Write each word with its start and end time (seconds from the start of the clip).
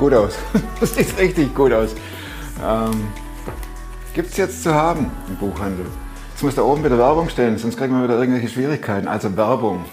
gut 0.00 0.14
aus. 0.14 0.38
Das 0.80 0.94
sieht 0.94 1.16
richtig 1.18 1.54
gut 1.54 1.72
aus. 1.72 1.90
Ähm, 2.66 3.08
Gibt 4.14 4.30
es 4.30 4.36
jetzt 4.38 4.62
zu 4.62 4.74
haben 4.74 5.10
im 5.28 5.36
Buchhandel. 5.36 5.84
Jetzt 6.30 6.42
muss 6.42 6.54
da 6.54 6.62
oben 6.62 6.82
wieder 6.82 6.96
Werbung 6.96 7.28
stehen, 7.28 7.58
sonst 7.58 7.76
kriegen 7.76 7.94
wir 7.94 8.04
wieder 8.04 8.18
irgendwelche 8.18 8.48
Schwierigkeiten. 8.48 9.06
Also 9.06 9.36
Werbung. 9.36 9.84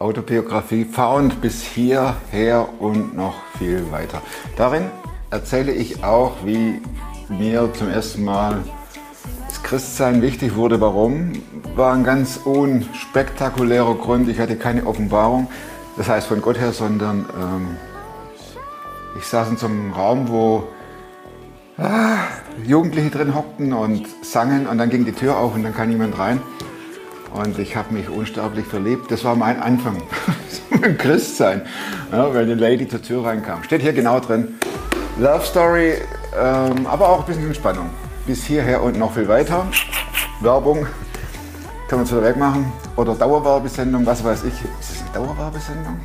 Autobiografie 0.00 0.84
Found 0.84 1.40
bis 1.40 1.62
hierher 1.62 2.68
und 2.80 3.16
noch 3.16 3.34
viel 3.56 3.90
weiter. 3.90 4.20
Darin 4.56 4.86
erzähle 5.30 5.72
ich 5.72 6.04
auch, 6.04 6.32
wie 6.44 6.80
mir 7.28 7.72
zum 7.74 7.88
ersten 7.88 8.24
Mal 8.24 8.58
das 9.48 9.62
Christsein 9.62 10.22
wichtig 10.22 10.56
wurde. 10.56 10.80
Warum? 10.80 11.32
War 11.76 11.94
ein 11.94 12.04
ganz 12.04 12.40
unspektakulärer 12.44 13.94
Grund. 13.94 14.28
Ich 14.28 14.40
hatte 14.40 14.56
keine 14.56 14.86
Offenbarung, 14.86 15.48
das 15.96 16.08
heißt 16.08 16.26
von 16.26 16.42
Gott 16.42 16.58
her, 16.58 16.72
sondern 16.72 17.26
ähm, 17.40 17.76
ich 19.18 19.26
saß 19.26 19.50
in 19.50 19.56
so 19.56 19.66
einem 19.66 19.92
Raum, 19.92 20.28
wo 20.28 20.68
ah, 21.76 22.18
Jugendliche 22.64 23.10
drin 23.10 23.34
hockten 23.34 23.72
und 23.72 24.06
sangen 24.22 24.66
und 24.66 24.78
dann 24.78 24.90
ging 24.90 25.04
die 25.04 25.12
Tür 25.12 25.36
auf 25.36 25.54
und 25.54 25.64
dann 25.64 25.74
kam 25.74 25.90
jemand 25.90 26.18
rein. 26.18 26.40
Und 27.34 27.58
ich 27.58 27.76
habe 27.76 27.92
mich 27.92 28.08
unsterblich 28.08 28.64
verliebt. 28.66 29.10
Das 29.10 29.22
war 29.24 29.34
mein 29.36 29.60
Anfang 29.60 30.02
im 30.82 30.96
Christsein, 30.96 31.62
ja, 32.10 32.32
wenn 32.32 32.44
eine 32.44 32.54
Lady 32.54 32.88
zur 32.88 33.02
Tür 33.02 33.24
reinkam. 33.24 33.62
Steht 33.64 33.82
hier 33.82 33.92
genau 33.92 34.20
drin. 34.20 34.54
Love 35.18 35.44
Story, 35.44 35.94
ähm, 36.40 36.86
aber 36.86 37.08
auch 37.08 37.20
ein 37.20 37.26
bisschen 37.26 37.54
Spannung. 37.54 37.90
Bis 38.26 38.44
hierher 38.44 38.82
und 38.82 38.98
noch 38.98 39.12
viel 39.12 39.28
weiter. 39.28 39.66
Werbung 40.40 40.86
kann 41.88 41.98
man 41.98 42.06
es 42.06 42.12
wieder 42.12 42.22
wegmachen. 42.22 42.72
Oder 42.96 43.14
Dauerwerbesendung, 43.14 44.06
was 44.06 44.22
weiß 44.22 44.44
ich. 44.44 44.54
Ist 44.80 44.90
es 44.92 45.02
eine 45.02 45.26
Dauerwerbesendung? 45.26 45.98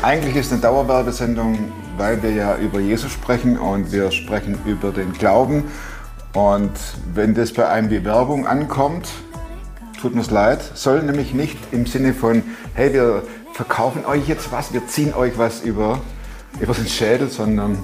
Eigentlich 0.00 0.36
ist 0.36 0.46
es 0.46 0.52
eine 0.52 0.60
Dauerwerbesendung, 0.60 1.58
weil 1.96 2.22
wir 2.22 2.30
ja 2.30 2.56
über 2.56 2.78
Jesus 2.78 3.10
sprechen 3.10 3.58
und 3.58 3.90
wir 3.90 4.12
sprechen 4.12 4.56
über 4.64 4.92
den 4.92 5.12
Glauben. 5.12 5.64
Und 6.34 6.70
wenn 7.14 7.34
das 7.34 7.52
bei 7.52 7.68
einem 7.68 7.90
wie 7.90 8.04
Werbung 8.04 8.46
ankommt, 8.46 9.08
tut 10.00 10.14
mir's 10.14 10.30
leid, 10.30 10.62
soll 10.74 11.02
nämlich 11.02 11.34
nicht 11.34 11.58
im 11.72 11.84
Sinne 11.84 12.14
von, 12.14 12.44
hey, 12.74 12.92
wir 12.92 13.24
verkaufen 13.54 14.06
euch 14.06 14.28
jetzt 14.28 14.52
was, 14.52 14.72
wir 14.72 14.86
ziehen 14.86 15.14
euch 15.14 15.36
was 15.36 15.62
über, 15.62 16.00
über 16.60 16.74
den 16.74 16.86
Schädel, 16.86 17.28
sondern 17.28 17.82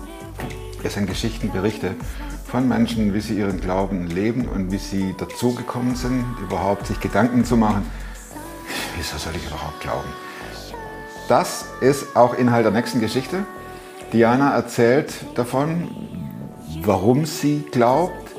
es 0.85 0.95
sind 0.95 1.09
Geschichten, 1.09 1.51
Berichte 1.51 1.97
von 2.47 2.69
Menschen, 2.69 3.13
wie 3.13 3.21
sie 3.21 3.37
ihren 3.37 3.61
Glauben 3.61 4.07
leben 4.07 4.47
und 4.47 4.71
wie 4.71 4.79
sie 4.79 5.17
dazugekommen 5.19 5.97
sind, 5.97 6.25
überhaupt 6.41 6.87
sich 6.87 7.01
Gedanken 7.01 7.45
zu 7.45 7.57
machen, 7.57 7.85
wieso 8.97 9.19
soll 9.19 9.33
ich 9.35 9.45
überhaupt 9.45 9.81
glauben? 9.81 10.24
Das 11.29 11.65
ist 11.81 12.17
auch 12.17 12.35
Inhalt 12.35 12.67
der 12.67 12.73
nächsten 12.73 13.01
Geschichte. 13.01 13.47
Diana 14.13 14.55
erzählt 14.55 15.15
davon, 15.35 15.89
warum 16.83 17.25
sie 17.25 17.65
glaubt, 17.71 18.31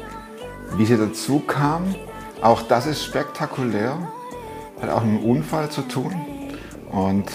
wie 0.78 0.86
sie 0.86 0.98
dazu 0.98 1.40
kam. 1.40 1.96
Auch 2.42 2.62
das 2.62 2.86
ist 2.86 3.04
spektakulär, 3.04 3.98
hat 4.82 4.90
auch 4.92 5.04
mit 5.04 5.20
einem 5.20 5.30
Unfall 5.32 5.70
zu 5.70 5.82
tun. 5.82 6.14
Und 6.92 7.32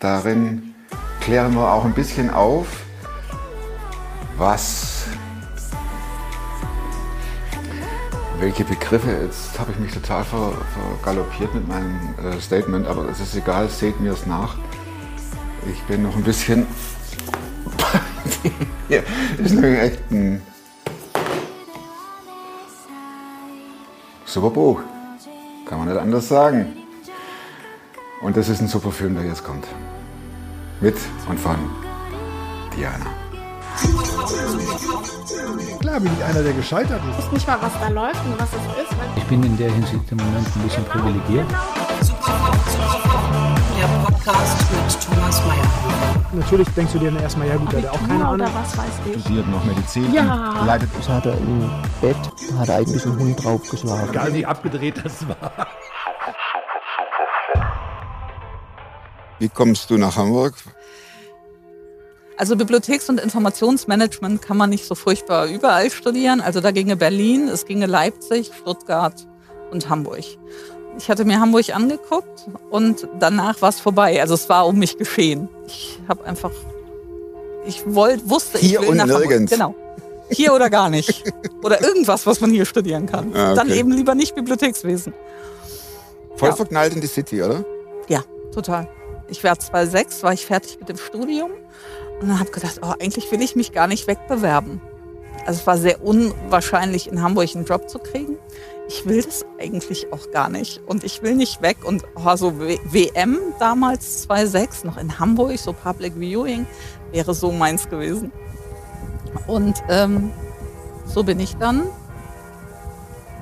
darin 0.00 0.74
klären 1.20 1.54
wir 1.54 1.72
auch 1.72 1.84
ein 1.84 1.94
bisschen 1.94 2.30
auf, 2.30 2.66
was, 4.36 4.95
welche 8.38 8.64
Begriffe, 8.64 9.10
jetzt 9.22 9.58
habe 9.58 9.72
ich 9.72 9.78
mich 9.78 9.92
total 9.92 10.24
vergaloppiert 10.24 11.54
mit 11.54 11.66
meinem 11.66 12.14
äh, 12.22 12.40
Statement, 12.40 12.86
aber 12.86 13.08
es 13.08 13.20
ist 13.20 13.34
egal, 13.34 13.68
seht 13.68 14.00
mir 14.00 14.12
es 14.12 14.26
nach. 14.26 14.56
Ich 15.70 15.82
bin 15.82 16.02
noch 16.02 16.14
ein 16.14 16.22
bisschen, 16.22 16.66
ja, 18.88 19.00
ist 19.38 19.54
nämlich 19.54 19.80
echt 19.80 20.10
ein 20.10 20.42
super 24.24 24.50
Buch, 24.50 24.80
kann 25.66 25.78
man 25.78 25.88
nicht 25.88 25.98
anders 25.98 26.28
sagen. 26.28 26.76
Und 28.22 28.36
das 28.36 28.48
ist 28.48 28.60
ein 28.60 28.68
super 28.68 28.92
Film, 28.92 29.14
der 29.14 29.24
jetzt 29.24 29.44
kommt. 29.44 29.66
Mit 30.80 30.96
und 31.28 31.38
von 31.38 31.56
Diana. 32.76 33.06
Klar 35.80 36.00
bin 36.00 36.10
ich 36.18 36.24
einer, 36.24 36.42
der 36.42 36.52
gescheitert 36.52 37.00
ist. 37.10 37.18
Ich 37.18 37.24
weiß 37.26 37.32
nicht 37.32 37.46
mal, 37.46 37.58
was 37.62 37.72
da 37.80 37.88
läuft 37.88 38.24
und 38.24 38.38
was 38.40 38.48
es 38.48 38.82
ist. 38.82 38.96
Ich 39.16 39.24
bin 39.24 39.42
in 39.44 39.56
der 39.56 39.70
Hinsicht 39.70 40.10
im 40.10 40.16
Moment 40.18 40.46
ein 40.56 40.62
bisschen 40.62 40.84
privilegiert. 40.84 41.46
Der 43.78 43.86
Podcast 44.04 44.64
mit 44.72 45.00
Thomas 45.00 45.40
Mayer. 45.46 45.62
Natürlich 46.32 46.68
denkst 46.70 46.92
du 46.94 46.98
dir 46.98 47.10
dann 47.12 47.22
erstmal, 47.22 47.46
ja 47.48 47.56
gut, 47.56 47.72
der 47.72 47.82
hat 47.82 47.90
auch 47.90 48.00
keine 48.08 48.24
Abitur 48.26 48.46
Ahnung. 48.46 48.50
was 48.54 48.76
weiß 48.76 48.86
ich. 49.14 49.20
Studiert 49.22 49.48
noch 49.48 49.64
Medizin. 49.64 50.12
Ja. 50.12 50.64
Leidet 50.66 50.90
Das 50.98 51.08
hat 51.08 51.26
er 51.26 51.34
im 51.38 51.70
Bett, 52.00 52.16
hat 52.58 52.68
er 52.68 52.76
eigentlich 52.76 53.04
einen 53.06 53.18
Hund 53.18 53.44
draufgeschlagen. 53.44 54.08
Egal 54.10 54.34
wie 54.34 54.44
abgedreht 54.44 55.00
das 55.04 55.26
war. 55.28 55.66
Wie 59.38 59.48
kommst 59.48 59.90
du 59.90 59.98
nach 59.98 60.16
Hamburg? 60.16 60.54
Also 62.38 62.54
Bibliotheks- 62.54 63.08
und 63.08 63.18
Informationsmanagement 63.18 64.42
kann 64.42 64.56
man 64.56 64.68
nicht 64.70 64.84
so 64.84 64.94
furchtbar 64.94 65.46
überall 65.46 65.90
studieren. 65.90 66.40
Also 66.40 66.60
da 66.60 66.70
ginge 66.70 66.96
Berlin, 66.96 67.48
es 67.48 67.64
ginge 67.64 67.86
Leipzig, 67.86 68.50
Stuttgart 68.58 69.26
und 69.70 69.88
Hamburg. 69.88 70.24
Ich 70.98 71.08
hatte 71.10 71.24
mir 71.24 71.40
Hamburg 71.40 71.74
angeguckt 71.74 72.46
und 72.70 73.08
danach 73.18 73.60
war 73.62 73.70
es 73.70 73.80
vorbei. 73.80 74.20
Also 74.20 74.34
es 74.34 74.48
war 74.48 74.66
um 74.66 74.78
mich 74.78 74.98
geschehen. 74.98 75.48
Ich 75.66 75.98
habe 76.08 76.24
einfach, 76.24 76.52
ich 77.66 77.82
wollte, 77.86 78.28
wusste, 78.28 78.58
Hier 78.58 78.80
ich 78.80 78.82
will 78.82 78.88
und 78.90 78.96
nach 78.98 79.06
nirgends. 79.06 79.52
Hamburg. 79.58 79.74
Genau. 79.76 79.86
Hier 80.28 80.52
oder 80.54 80.68
gar 80.70 80.90
nicht. 80.90 81.22
Oder 81.62 81.80
irgendwas, 81.82 82.26
was 82.26 82.40
man 82.40 82.50
hier 82.50 82.64
studieren 82.64 83.06
kann. 83.06 83.32
Ah, 83.34 83.52
okay. 83.52 83.54
Dann 83.56 83.70
eben 83.70 83.92
lieber 83.92 84.14
nicht 84.14 84.34
Bibliothekswesen. 84.34 85.14
Voll 86.36 86.48
Ja. 86.50 86.56
verknallt 86.56 86.94
in 86.94 87.00
die 87.00 87.06
City, 87.06 87.42
oder? 87.42 87.64
Ja, 88.08 88.22
total. 88.52 88.88
Ich 89.28 89.42
war 89.44 89.58
2006, 89.58 90.22
war 90.22 90.32
ich 90.32 90.44
fertig 90.46 90.78
mit 90.80 90.88
dem 90.88 90.96
Studium 90.96 91.50
und 92.20 92.28
dann 92.28 92.40
habe 92.40 92.50
gedacht, 92.50 92.80
oh, 92.82 92.94
eigentlich 93.00 93.30
will 93.30 93.42
ich 93.42 93.56
mich 93.56 93.72
gar 93.72 93.86
nicht 93.86 94.06
wegbewerben. 94.06 94.80
Also 95.46 95.60
es 95.60 95.66
war 95.66 95.78
sehr 95.78 96.02
unwahrscheinlich, 96.02 97.08
in 97.10 97.22
Hamburg 97.22 97.48
einen 97.54 97.64
Job 97.66 97.88
zu 97.88 97.98
kriegen. 97.98 98.36
Ich 98.88 99.04
will 99.06 99.22
das 99.22 99.44
eigentlich 99.60 100.12
auch 100.12 100.30
gar 100.30 100.48
nicht 100.48 100.80
und 100.86 101.04
ich 101.04 101.22
will 101.22 101.34
nicht 101.34 101.60
weg. 101.62 101.78
Und 101.84 102.04
oh, 102.14 102.36
so 102.36 102.58
WM 102.58 103.38
damals 103.58 104.22
2006 104.22 104.84
noch 104.84 104.96
in 104.96 105.18
Hamburg, 105.18 105.58
so 105.58 105.72
Public 105.72 106.14
Viewing, 106.16 106.66
wäre 107.12 107.34
so 107.34 107.52
meins 107.52 107.88
gewesen. 107.88 108.32
Und 109.46 109.82
ähm, 109.88 110.30
so 111.04 111.22
bin 111.24 111.38
ich 111.40 111.56
dann 111.56 111.82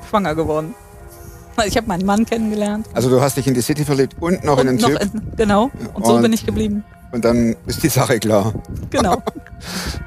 schwanger 0.08 0.34
geworden. 0.34 0.74
Ich 1.66 1.76
habe 1.76 1.86
meinen 1.86 2.04
Mann 2.04 2.26
kennengelernt. 2.26 2.88
Also 2.94 3.08
du 3.08 3.20
hast 3.20 3.36
dich 3.36 3.46
in 3.46 3.54
die 3.54 3.60
City 3.62 3.84
verliebt 3.84 4.16
und 4.20 4.42
noch 4.44 4.58
in 4.58 4.66
den 4.66 4.76
Und 4.76 4.82
noch 4.82 4.98
Typ. 5.00 5.14
in- 5.14 5.36
genau. 5.36 5.70
Und 5.94 6.04
so 6.04 6.14
Und- 6.14 6.22
bin 6.22 6.32
ich 6.32 6.44
geblieben. 6.44 6.84
Und 7.14 7.24
dann 7.24 7.54
ist 7.66 7.80
die 7.84 7.88
Sache 7.88 8.18
klar. 8.18 8.52
Genau. 8.90 9.22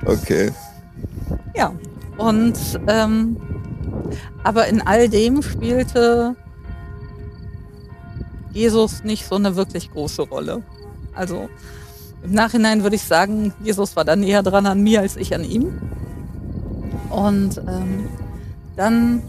Okay. 0.05 0.51
ja. 1.55 1.73
Und 2.17 2.57
ähm, 2.87 3.37
aber 4.43 4.67
in 4.67 4.81
all 4.81 5.09
dem 5.09 5.41
spielte 5.41 6.35
Jesus 8.51 9.03
nicht 9.03 9.25
so 9.25 9.35
eine 9.35 9.55
wirklich 9.55 9.91
große 9.91 10.21
Rolle. 10.21 10.61
Also 11.13 11.49
im 12.23 12.33
Nachhinein 12.33 12.83
würde 12.83 12.95
ich 12.97 13.03
sagen, 13.03 13.53
Jesus 13.63 13.95
war 13.95 14.05
da 14.05 14.15
näher 14.15 14.43
dran 14.43 14.65
an 14.65 14.83
mir 14.83 15.01
als 15.01 15.15
ich 15.15 15.33
an 15.33 15.43
ihm. 15.43 15.81
Und 17.09 17.57
ähm, 17.67 18.07
dann 18.75 19.23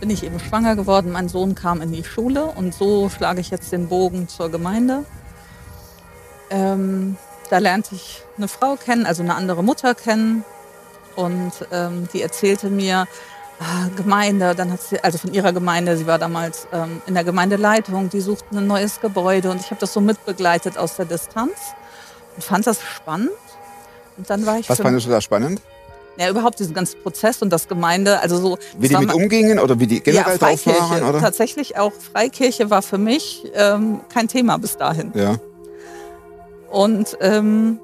bin 0.00 0.10
ich 0.10 0.24
eben 0.24 0.40
schwanger 0.40 0.76
geworden. 0.76 1.12
Mein 1.12 1.28
Sohn 1.28 1.54
kam 1.54 1.82
in 1.82 1.92
die 1.92 2.04
Schule 2.04 2.46
und 2.46 2.74
so 2.74 3.08
schlage 3.08 3.40
ich 3.40 3.50
jetzt 3.50 3.72
den 3.72 3.88
Bogen 3.88 4.28
zur 4.28 4.50
Gemeinde. 4.50 5.04
Ähm, 6.50 7.16
da 7.50 7.58
lernte 7.58 7.94
ich 7.94 8.22
eine 8.36 8.48
Frau 8.48 8.76
kennen, 8.76 9.06
also 9.06 9.22
eine 9.22 9.34
andere 9.34 9.62
Mutter 9.62 9.94
kennen. 9.94 10.44
Und 11.16 11.52
ähm, 11.72 12.08
die 12.12 12.22
erzählte 12.22 12.70
mir, 12.70 13.06
ah, 13.58 13.88
Gemeinde, 13.96 14.54
dann 14.54 14.72
hat 14.72 14.82
sie, 14.82 15.02
also 15.02 15.18
von 15.18 15.32
ihrer 15.32 15.52
Gemeinde, 15.52 15.96
sie 15.96 16.06
war 16.06 16.18
damals 16.18 16.68
ähm, 16.72 17.02
in 17.06 17.14
der 17.14 17.24
Gemeindeleitung, 17.24 18.08
die 18.08 18.20
suchten 18.20 18.58
ein 18.58 18.66
neues 18.66 19.00
Gebäude 19.00 19.50
und 19.50 19.60
ich 19.60 19.70
habe 19.70 19.80
das 19.80 19.92
so 19.92 20.00
mitbegleitet 20.00 20.78
aus 20.78 20.96
der 20.96 21.06
Distanz 21.06 21.56
und 22.36 22.44
fand 22.44 22.66
das 22.66 22.80
spannend. 22.82 23.30
Und 24.16 24.30
dann 24.30 24.46
war 24.46 24.58
ich 24.58 24.68
Was 24.68 24.80
fandest 24.80 25.06
du 25.06 25.10
da 25.10 25.20
spannend? 25.20 25.60
ja, 26.18 26.28
überhaupt 26.28 26.58
diesen 26.58 26.74
ganzen 26.74 27.00
Prozess 27.00 27.42
und 27.42 27.50
das 27.50 27.68
Gemeinde, 27.68 28.20
also 28.20 28.38
so. 28.38 28.58
Wie 28.76 28.88
die 28.88 28.96
mit 28.96 29.14
umgingen 29.14 29.58
oder 29.58 29.78
wie 29.78 29.86
die 29.86 30.00
generell 30.00 30.32
ja, 30.32 30.36
drauf 30.36 30.60
Freikirche. 30.60 30.80
waren? 30.80 31.02
Oder? 31.04 31.20
Tatsächlich 31.20 31.78
auch 31.78 31.92
Freikirche 31.92 32.70
war 32.70 32.82
für 32.82 32.98
mich 32.98 33.46
ähm, 33.54 34.00
kein 34.12 34.26
Thema 34.26 34.58
bis 34.58 34.76
dahin. 34.76 35.12
Ja. 35.14 35.36
Und 36.70 37.16
ähm, 37.20 37.80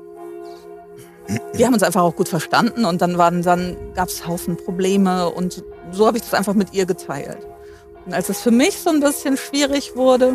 wir 1.54 1.66
haben 1.66 1.74
uns 1.74 1.82
einfach 1.82 2.02
auch 2.02 2.16
gut 2.16 2.28
verstanden 2.28 2.84
und 2.84 3.00
dann 3.00 3.16
waren 3.16 3.42
dann 3.42 3.76
gab 3.94 4.08
es 4.08 4.26
Haufen 4.26 4.56
Probleme 4.56 5.30
und 5.30 5.64
so 5.90 6.06
habe 6.06 6.18
ich 6.18 6.22
das 6.22 6.34
einfach 6.34 6.54
mit 6.54 6.74
ihr 6.74 6.84
geteilt. 6.86 7.38
Und 8.04 8.12
als 8.12 8.28
es 8.28 8.40
für 8.40 8.50
mich 8.50 8.78
so 8.78 8.90
ein 8.90 9.00
bisschen 9.00 9.36
schwierig 9.36 9.96
wurde, 9.96 10.34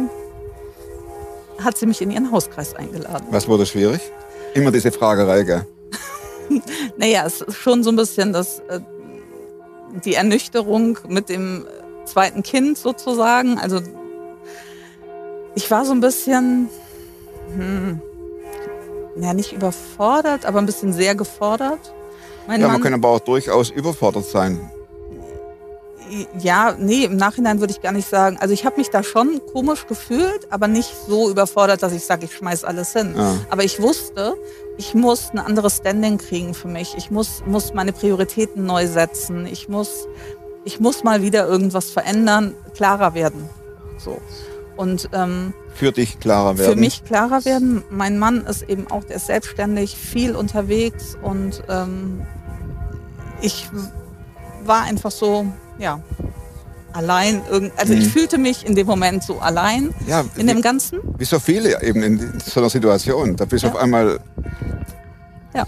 hat 1.63 1.77
sie 1.77 1.85
mich 1.85 2.01
in 2.01 2.09
ihren 2.09 2.31
Hauskreis 2.31 2.73
eingeladen. 2.73 3.27
Was 3.29 3.47
wurde 3.47 3.65
schwierig? 3.65 4.01
Immer 4.53 4.71
diese 4.71 4.91
Fragerei, 4.91 5.43
gell? 5.43 5.67
naja, 6.97 7.23
es 7.25 7.41
ist 7.41 7.57
schon 7.57 7.83
so 7.83 7.91
ein 7.91 7.95
bisschen 7.95 8.33
das, 8.33 8.59
äh, 8.69 8.79
die 10.03 10.15
Ernüchterung 10.15 10.97
mit 11.07 11.29
dem 11.29 11.67
zweiten 12.05 12.41
Kind 12.41 12.77
sozusagen. 12.77 13.59
Also 13.59 13.81
ich 15.53 15.69
war 15.69 15.85
so 15.85 15.91
ein 15.91 15.99
bisschen, 15.99 16.69
hm, 17.55 18.01
ja 19.23 19.33
nicht 19.33 19.51
überfordert, 19.53 20.45
aber 20.45 20.59
ein 20.59 20.65
bisschen 20.65 20.93
sehr 20.93 21.15
gefordert. 21.15 21.93
Mein 22.47 22.61
Ja, 22.61 22.67
man 22.67 22.75
Mann- 22.75 22.83
kann 22.83 22.93
aber 22.93 23.09
auch 23.09 23.19
durchaus 23.19 23.69
überfordert 23.69 24.25
sein. 24.25 24.59
Ja, 26.39 26.73
nee, 26.79 27.03
im 27.05 27.17
Nachhinein 27.17 27.59
würde 27.59 27.71
ich 27.71 27.81
gar 27.81 27.91
nicht 27.91 28.09
sagen. 28.09 28.37
Also 28.39 28.51
ich 28.51 28.65
habe 28.65 28.77
mich 28.77 28.89
da 28.89 29.03
schon 29.03 29.41
komisch 29.53 29.85
gefühlt, 29.85 30.47
aber 30.51 30.67
nicht 30.67 30.91
so 31.07 31.29
überfordert, 31.29 31.83
dass 31.83 31.93
ich 31.93 32.03
sage, 32.03 32.25
ich 32.25 32.33
schmeiß 32.35 32.63
alles 32.63 32.93
hin. 32.93 33.13
Ja. 33.15 33.35
Aber 33.51 33.63
ich 33.63 33.79
wusste, 33.79 34.33
ich 34.77 34.95
muss 34.95 35.29
ein 35.31 35.37
anderes 35.37 35.77
Standing 35.77 36.17
kriegen 36.17 36.55
für 36.55 36.67
mich. 36.67 36.95
Ich 36.97 37.11
muss, 37.11 37.43
muss 37.45 37.75
meine 37.75 37.93
Prioritäten 37.93 38.65
neu 38.65 38.87
setzen. 38.87 39.45
Ich 39.45 39.69
muss, 39.69 40.07
ich 40.65 40.79
muss 40.79 41.03
mal 41.03 41.21
wieder 41.21 41.47
irgendwas 41.47 41.91
verändern, 41.91 42.55
klarer 42.73 43.13
werden. 43.13 43.47
So. 43.99 44.17
Und 44.79 45.09
ähm, 45.11 45.53
Für 45.73 45.91
dich 45.91 46.21
klarer 46.21 46.57
werden. 46.57 46.73
für 46.73 46.79
mich 46.79 47.03
klarer 47.03 47.43
werden. 47.43 47.83
Mein 47.89 48.17
Mann 48.17 48.45
ist 48.45 48.61
eben 48.63 48.89
auch, 48.89 49.03
der 49.03 49.17
ist 49.17 49.25
selbstständig, 49.25 49.97
viel 49.97 50.37
unterwegs 50.37 51.17
und 51.21 51.61
ähm, 51.67 52.21
ich 53.41 53.67
war 54.63 54.83
einfach 54.83 55.11
so, 55.11 55.45
ja, 55.79 55.99
allein. 56.93 57.41
Also 57.75 57.91
ich 57.93 58.05
Mhm. 58.05 58.09
fühlte 58.09 58.37
mich 58.37 58.65
in 58.65 58.73
dem 58.75 58.87
Moment 58.87 59.21
so 59.23 59.39
allein 59.39 59.93
Ja, 60.07 60.23
in 60.37 60.47
dem 60.47 60.61
Ganzen. 60.61 60.99
wie 61.17 61.25
so 61.25 61.39
viele 61.39 61.83
eben 61.83 62.01
in 62.01 62.39
so 62.45 62.61
einer 62.61 62.69
Situation. 62.69 63.35
Da 63.35 63.43
bist 63.43 63.63
du 63.63 63.67
Ja. 63.67 63.73
auf 63.73 63.79
einmal 63.81 64.21
Ja. 65.53 65.65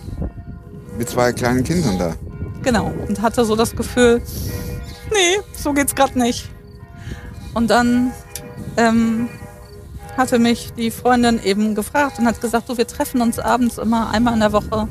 mit 0.97 1.09
zwei 1.09 1.33
kleinen 1.33 1.65
Kindern 1.65 1.99
da. 1.99 2.13
Genau. 2.63 2.93
Und 3.09 3.21
hatte 3.21 3.43
so 3.43 3.57
das 3.57 3.75
Gefühl, 3.75 4.21
nee, 5.11 5.41
so 5.53 5.73
geht's 5.73 5.95
gerade 5.95 6.17
nicht. 6.17 6.49
Und 7.53 7.69
dann 7.69 8.13
ähm, 8.77 9.29
hatte 10.17 10.39
mich 10.39 10.73
die 10.73 10.91
Freundin 10.91 11.41
eben 11.43 11.75
gefragt 11.75 12.19
und 12.19 12.25
hat 12.25 12.41
gesagt, 12.41 12.69
du, 12.69 12.77
wir 12.77 12.87
treffen 12.87 13.21
uns 13.21 13.39
abends 13.39 13.77
immer 13.77 14.09
einmal 14.11 14.33
in 14.33 14.39
der 14.41 14.51
Woche. 14.51 14.87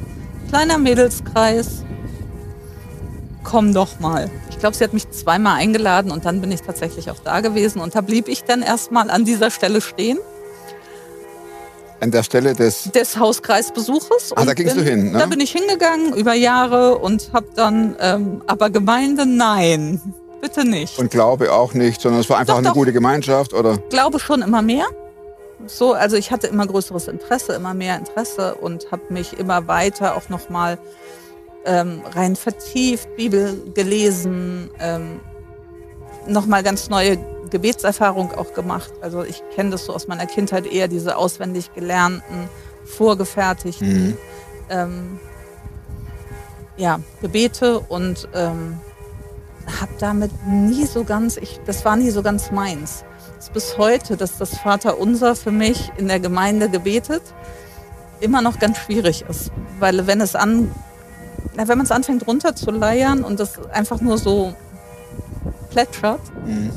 Kleiner 0.48 0.78
Mädelskreis. 0.78 1.84
Komm 3.44 3.72
doch 3.72 4.00
mal. 4.00 4.30
Ich 4.50 4.58
glaube, 4.58 4.76
sie 4.76 4.84
hat 4.84 4.92
mich 4.92 5.10
zweimal 5.10 5.56
eingeladen 5.58 6.10
und 6.10 6.24
dann 6.24 6.40
bin 6.40 6.52
ich 6.52 6.62
tatsächlich 6.62 7.10
auch 7.10 7.18
da 7.24 7.40
gewesen. 7.40 7.80
Und 7.80 7.94
da 7.94 8.00
blieb 8.00 8.28
ich 8.28 8.44
dann 8.44 8.62
erstmal 8.62 9.10
an 9.10 9.24
dieser 9.24 9.50
Stelle 9.50 9.80
stehen, 9.80 10.18
An 12.00 12.10
der 12.10 12.22
Stelle 12.22 12.54
des, 12.54 12.90
des 12.92 13.18
Hauskreisbesuches. 13.18 14.32
Ah, 14.34 14.44
da 14.44 14.54
gingst 14.54 14.74
bin, 14.74 14.84
du 14.84 14.90
hin, 14.90 15.12
ne? 15.12 15.18
Da 15.18 15.26
bin 15.26 15.40
ich 15.40 15.52
hingegangen 15.52 16.14
über 16.14 16.32
Jahre 16.34 16.96
und 16.98 17.30
habe 17.32 17.48
dann, 17.54 17.94
ähm, 18.00 18.42
aber 18.46 18.70
Gemeinde, 18.70 19.26
nein, 19.26 20.00
bitte 20.40 20.64
nicht. 20.64 20.98
und 20.98 21.10
Glaube 21.10 21.52
auch 21.52 21.74
nicht, 21.74 22.00
sondern 22.00 22.20
es 22.20 22.28
war 22.30 22.38
einfach 22.38 22.54
Doch, 22.54 22.58
eine 22.58 22.68
doch. 22.68 22.74
gute 22.74 22.92
Gemeinschaft, 22.92 23.52
oder? 23.54 23.76
glaube 23.90 24.18
schon 24.18 24.42
immer 24.42 24.62
mehr. 24.62 24.86
So, 25.66 25.92
also 25.92 26.16
ich 26.16 26.30
hatte 26.30 26.46
immer 26.46 26.66
größeres 26.66 27.08
Interesse, 27.08 27.52
immer 27.52 27.74
mehr 27.74 27.96
Interesse 27.98 28.54
und 28.54 28.90
habe 28.90 29.02
mich 29.10 29.38
immer 29.38 29.68
weiter 29.68 30.16
auch 30.16 30.28
noch 30.30 30.48
mal 30.48 30.78
ähm, 31.66 32.00
rein 32.14 32.34
vertieft, 32.36 33.14
Bibel 33.16 33.62
gelesen, 33.74 34.70
ähm, 34.80 35.20
noch 36.26 36.46
mal 36.46 36.62
ganz 36.62 36.88
neue 36.88 37.18
Gebetserfahrung 37.50 38.32
auch 38.34 38.54
gemacht. 38.54 38.90
Also 39.02 39.22
ich 39.22 39.42
kenne 39.54 39.70
das 39.70 39.84
so 39.84 39.92
aus 39.94 40.06
meiner 40.08 40.24
Kindheit 40.26 40.66
eher 40.66 40.88
diese 40.88 41.16
auswendig 41.16 41.74
gelernten, 41.74 42.48
vorgefertigten 42.84 44.08
Mhm. 44.08 44.16
ähm, 44.70 45.20
ja, 46.78 47.00
Gebete 47.20 47.80
und 47.80 48.28
ähm, 48.34 48.78
habe 49.80 49.92
damit 49.98 50.30
nie 50.46 50.86
so 50.86 51.04
ganz, 51.04 51.36
ich, 51.36 51.60
das 51.66 51.84
war 51.84 51.96
nie 51.96 52.10
so 52.10 52.22
ganz 52.22 52.50
meins. 52.50 53.04
Es 53.38 53.44
ist 53.46 53.52
bis 53.52 53.78
heute, 53.78 54.16
dass 54.16 54.36
das 54.38 54.58
Vaterunser 54.58 55.34
für 55.36 55.50
mich 55.50 55.90
in 55.96 56.08
der 56.08 56.20
Gemeinde 56.20 56.68
gebetet 56.68 57.22
immer 58.20 58.42
noch 58.42 58.58
ganz 58.58 58.76
schwierig 58.78 59.24
ist, 59.28 59.50
weil 59.78 60.06
wenn 60.06 60.20
es 60.20 60.34
an, 60.34 60.70
wenn 61.54 61.66
man 61.66 61.80
es 61.80 61.90
anfängt 61.90 62.26
runterzuleiern 62.26 63.24
und 63.24 63.40
das 63.40 63.58
einfach 63.70 64.00
nur 64.00 64.18
so 64.18 64.54
plätschert, 65.70 66.20
Mhm. 66.44 66.70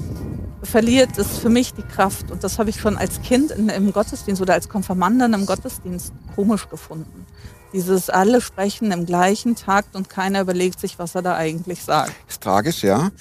verliert 0.63 1.17
es 1.17 1.37
für 1.39 1.49
mich 1.49 1.73
die 1.73 1.81
Kraft. 1.81 2.31
Und 2.31 2.43
das 2.43 2.59
habe 2.59 2.69
ich 2.69 2.79
schon 2.79 2.97
als 2.97 3.21
Kind 3.21 3.51
in, 3.51 3.69
im 3.69 3.91
Gottesdienst 3.91 4.41
oder 4.41 4.53
als 4.53 4.69
Konfirmandin 4.69 5.33
im 5.33 5.45
Gottesdienst 5.45 6.13
komisch 6.35 6.69
gefunden. 6.69 7.25
Dieses 7.73 8.09
alle 8.09 8.39
sprechen 8.39 8.91
im 8.91 9.05
gleichen 9.05 9.55
Takt 9.55 9.95
und 9.95 10.07
keiner 10.09 10.41
überlegt 10.41 10.79
sich, 10.79 10.99
was 10.99 11.15
er 11.15 11.23
da 11.23 11.35
eigentlich 11.35 11.83
sagt. 11.83 12.13
Ist 12.29 12.41
tragisch, 12.43 12.83
ja. 12.83 13.11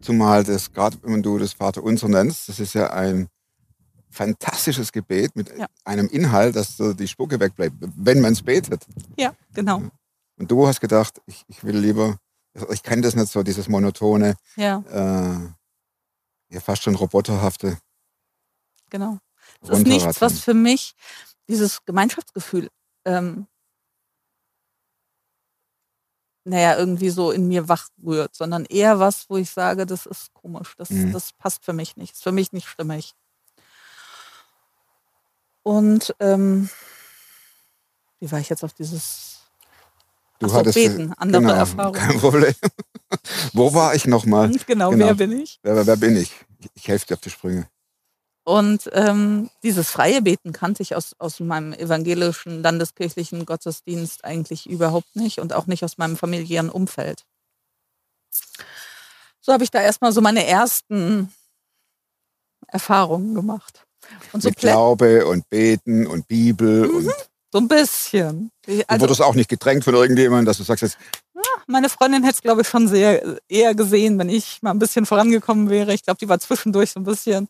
Zumal 0.00 0.44
das, 0.44 0.72
gerade 0.72 0.96
wenn 1.02 1.22
du 1.22 1.38
das 1.38 1.52
Vater 1.52 1.82
unser 1.82 2.08
nennst, 2.08 2.48
das 2.48 2.58
ist 2.58 2.74
ja 2.74 2.90
ein 2.90 3.28
fantastisches 4.10 4.92
Gebet 4.92 5.36
mit 5.36 5.56
Ja. 5.56 5.66
einem 5.84 6.08
Inhalt, 6.08 6.56
dass 6.56 6.76
so 6.76 6.92
die 6.92 7.06
Spucke 7.08 7.38
wegbleibt, 7.38 7.76
wenn 7.96 8.20
man 8.20 8.32
es 8.32 8.42
betet. 8.42 8.84
Ja, 9.16 9.34
genau. 9.54 9.82
Und 10.38 10.50
du 10.50 10.66
hast 10.66 10.80
gedacht, 10.80 11.20
ich, 11.26 11.44
ich 11.48 11.62
will 11.62 11.76
lieber, 11.78 12.16
ich 12.70 12.82
kann 12.82 13.00
das 13.02 13.14
nicht 13.14 13.28
so, 13.30 13.42
dieses 13.42 13.68
monotone, 13.68 14.34
Ja, 14.56 14.82
äh, 14.90 16.54
ja 16.54 16.60
fast 16.60 16.82
schon 16.82 16.94
roboterhafte. 16.94 17.78
genau. 18.90 19.18
Es 19.60 19.68
ist 19.70 19.86
nichts, 19.86 20.20
was 20.20 20.40
für 20.40 20.54
mich 20.54 20.94
dieses 21.48 21.84
Gemeinschaftsgefühl, 21.84 22.68
ähm, 23.04 23.46
naja, 26.44 26.76
irgendwie 26.76 27.10
so 27.10 27.30
in 27.30 27.46
mir 27.48 27.68
wach 27.68 27.88
rührt, 28.04 28.34
sondern 28.34 28.64
eher 28.64 28.98
was, 28.98 29.28
wo 29.28 29.36
ich 29.36 29.50
sage, 29.50 29.86
das 29.86 30.06
ist 30.06 30.32
komisch, 30.34 30.74
das, 30.76 30.90
Mhm. 30.90 31.12
das 31.12 31.32
passt 31.32 31.64
für 31.64 31.72
mich 31.72 31.96
nicht, 31.96 32.14
ist 32.14 32.22
für 32.22 32.32
mich 32.32 32.52
nicht 32.52 32.68
stimmig. 32.68 33.14
Und 35.62 36.14
ähm, 36.18 36.68
wie 38.18 38.30
war 38.32 38.40
ich 38.40 38.48
jetzt 38.48 38.64
auf 38.64 38.72
dieses 38.72 39.40
Du 40.40 40.48
Ach 40.48 40.54
hattest 40.54 40.74
beten, 40.74 41.12
andere 41.18 41.42
genau, 41.42 41.54
Erfahrungen. 41.54 42.00
Kein 42.00 42.18
Problem. 42.18 42.54
Wo 43.52 43.72
war 43.74 43.94
ich 43.94 44.06
nochmal? 44.06 44.50
Genau, 44.66 44.90
Genau. 44.90 45.06
wer 45.06 45.14
bin 45.14 45.32
ich? 45.40 45.60
Wer, 45.62 45.86
wer, 45.86 45.96
bin 45.96 46.16
ich? 46.16 46.32
Ich, 46.58 46.70
ich 46.74 46.88
helfe 46.88 47.06
dir 47.06 47.14
auf 47.14 47.20
die 47.20 47.30
Sprünge. 47.30 47.68
Und 48.44 48.90
ähm, 48.92 49.50
dieses 49.62 49.90
freie 49.90 50.20
Beten 50.20 50.52
kannte 50.52 50.82
ich 50.82 50.96
aus, 50.96 51.14
aus 51.18 51.38
meinem 51.38 51.72
evangelischen, 51.72 52.62
landeskirchlichen 52.62 53.46
Gottesdienst 53.46 54.24
eigentlich 54.24 54.68
überhaupt 54.68 55.14
nicht 55.14 55.38
und 55.38 55.52
auch 55.52 55.66
nicht 55.66 55.84
aus 55.84 55.96
meinem 55.96 56.16
familiären 56.16 56.68
Umfeld. 56.68 57.24
So 59.40 59.52
habe 59.52 59.62
ich 59.62 59.70
da 59.70 59.80
erstmal 59.80 60.12
so 60.12 60.20
meine 60.20 60.46
ersten 60.46 61.32
Erfahrungen 62.66 63.34
gemacht. 63.34 63.84
Und 64.32 64.42
so, 64.42 64.48
Mit 64.48 64.58
Glaube 64.58 65.26
und 65.26 65.48
Beten 65.48 66.06
und 66.06 66.26
Bibel. 66.26 66.90
Und 66.90 67.12
so 67.52 67.58
ein 67.58 67.68
bisschen. 67.68 68.50
du 68.66 68.82
Also, 68.88 69.02
wurdest 69.02 69.22
auch 69.22 69.34
nicht 69.34 69.50
gedrängt 69.50 69.84
von 69.84 69.94
irgendjemandem, 69.94 70.46
dass 70.46 70.56
du 70.56 70.64
sagst 70.64 70.82
jetzt, 70.82 70.98
meine 71.66 71.88
Freundin 71.88 72.22
hätte 72.22 72.36
es, 72.36 72.42
glaube 72.42 72.62
ich, 72.62 72.68
schon 72.68 72.88
sehr 72.88 73.38
eher 73.48 73.74
gesehen, 73.74 74.18
wenn 74.18 74.28
ich 74.28 74.62
mal 74.62 74.70
ein 74.70 74.78
bisschen 74.78 75.06
vorangekommen 75.06 75.70
wäre. 75.70 75.94
Ich 75.94 76.02
glaube, 76.02 76.18
die 76.18 76.28
war 76.28 76.38
zwischendurch 76.38 76.90
so 76.90 77.00
ein 77.00 77.04
bisschen. 77.04 77.48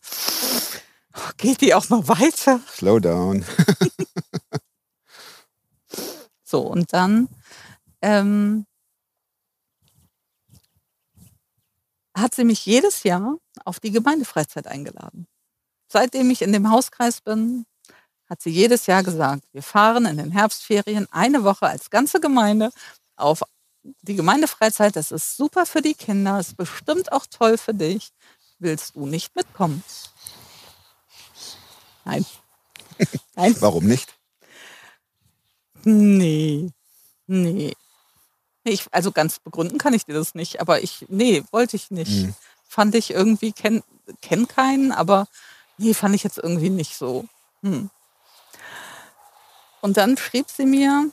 Oh, 1.15 1.29
geht 1.37 1.61
die 1.61 1.73
auch 1.73 1.89
noch 1.89 2.07
weiter? 2.07 2.59
slow 2.67 2.99
down. 2.99 3.45
So, 6.53 6.61
und 6.61 6.93
dann 6.93 7.29
ähm, 8.03 8.67
hat 12.15 12.35
sie 12.35 12.43
mich 12.43 12.63
jedes 12.67 13.01
Jahr 13.01 13.37
auf 13.65 13.79
die 13.79 13.89
Gemeindefreizeit 13.89 14.67
eingeladen. 14.67 15.25
Seitdem 15.91 16.29
ich 16.29 16.43
in 16.43 16.53
dem 16.53 16.69
Hauskreis 16.69 17.21
bin, 17.21 17.65
hat 18.29 18.43
sie 18.43 18.51
jedes 18.51 18.85
Jahr 18.85 19.01
gesagt, 19.01 19.45
wir 19.51 19.63
fahren 19.63 20.05
in 20.05 20.17
den 20.17 20.29
Herbstferien 20.29 21.07
eine 21.11 21.43
Woche 21.43 21.65
als 21.65 21.89
ganze 21.89 22.19
Gemeinde 22.19 22.69
auf 23.15 23.41
die 24.03 24.15
Gemeindefreizeit. 24.15 24.95
Das 24.95 25.11
ist 25.11 25.35
super 25.35 25.65
für 25.65 25.81
die 25.81 25.95
Kinder, 25.95 26.39
ist 26.39 26.55
bestimmt 26.55 27.11
auch 27.11 27.25
toll 27.25 27.57
für 27.57 27.73
dich. 27.73 28.11
Willst 28.59 28.95
du 28.95 29.07
nicht 29.07 29.35
mitkommen? 29.35 29.83
Nein. 32.05 32.25
Nein. 33.35 33.55
Warum 33.59 33.85
nicht? 33.85 34.13
Nee. 35.83 36.69
Nee. 37.27 37.73
Ich, 38.63 38.85
also 38.91 39.11
ganz 39.11 39.39
begründen 39.39 39.77
kann 39.77 39.93
ich 39.93 40.05
dir 40.05 40.13
das 40.13 40.35
nicht, 40.35 40.61
aber 40.61 40.81
ich, 40.81 41.05
nee, 41.09 41.43
wollte 41.51 41.75
ich 41.75 41.91
nicht. 41.91 42.11
Mhm. 42.11 42.35
Fand 42.67 42.95
ich 42.95 43.11
irgendwie, 43.11 43.51
kenn, 43.51 43.83
kenn 44.21 44.47
keinen, 44.47 44.91
aber 44.91 45.27
nee, 45.77 45.93
fand 45.93 46.15
ich 46.15 46.23
jetzt 46.23 46.37
irgendwie 46.37 46.69
nicht 46.69 46.95
so. 46.95 47.25
Hm. 47.61 47.89
Und 49.81 49.97
dann 49.97 50.17
schrieb 50.17 50.49
sie 50.49 50.65
mir, 50.65 51.11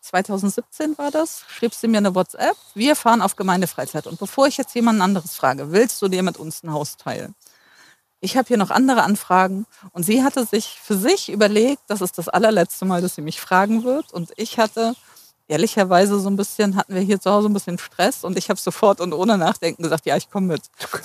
2017 0.00 0.96
war 0.96 1.10
das, 1.10 1.44
schrieb 1.48 1.74
sie 1.74 1.88
mir 1.88 1.98
eine 1.98 2.14
WhatsApp, 2.14 2.56
wir 2.74 2.94
fahren 2.94 3.20
auf 3.20 3.36
Gemeindefreizeit. 3.36 4.06
Und 4.06 4.18
bevor 4.18 4.46
ich 4.46 4.56
jetzt 4.56 4.74
jemand 4.74 5.00
anderes 5.00 5.34
frage, 5.34 5.72
willst 5.72 6.00
du 6.00 6.08
dir 6.08 6.22
mit 6.22 6.36
uns 6.36 6.62
ein 6.62 6.72
Haus 6.72 6.96
teilen? 6.96 7.34
Ich 8.20 8.36
habe 8.36 8.48
hier 8.48 8.58
noch 8.58 8.70
andere 8.70 9.02
Anfragen 9.02 9.66
und 9.92 10.04
sie 10.04 10.22
hatte 10.22 10.44
sich 10.44 10.78
für 10.82 10.96
sich 10.96 11.30
überlegt, 11.30 11.82
das 11.86 12.02
ist 12.02 12.18
das 12.18 12.28
allerletzte 12.28 12.84
Mal, 12.84 13.00
dass 13.00 13.14
sie 13.14 13.22
mich 13.22 13.40
fragen 13.40 13.82
wird. 13.82 14.12
Und 14.12 14.32
ich 14.36 14.58
hatte 14.58 14.94
ehrlicherweise 15.48 16.20
so 16.20 16.28
ein 16.28 16.36
bisschen, 16.36 16.76
hatten 16.76 16.94
wir 16.94 17.00
hier 17.00 17.20
zu 17.20 17.30
Hause 17.30 17.48
ein 17.48 17.54
bisschen 17.54 17.78
Stress 17.78 18.22
und 18.22 18.36
ich 18.36 18.50
habe 18.50 18.60
sofort 18.60 19.00
und 19.00 19.12
ohne 19.12 19.38
Nachdenken 19.38 19.82
gesagt, 19.82 20.06
ja, 20.06 20.16
ich 20.16 20.30
komme 20.30 20.48
mit. 20.48 20.62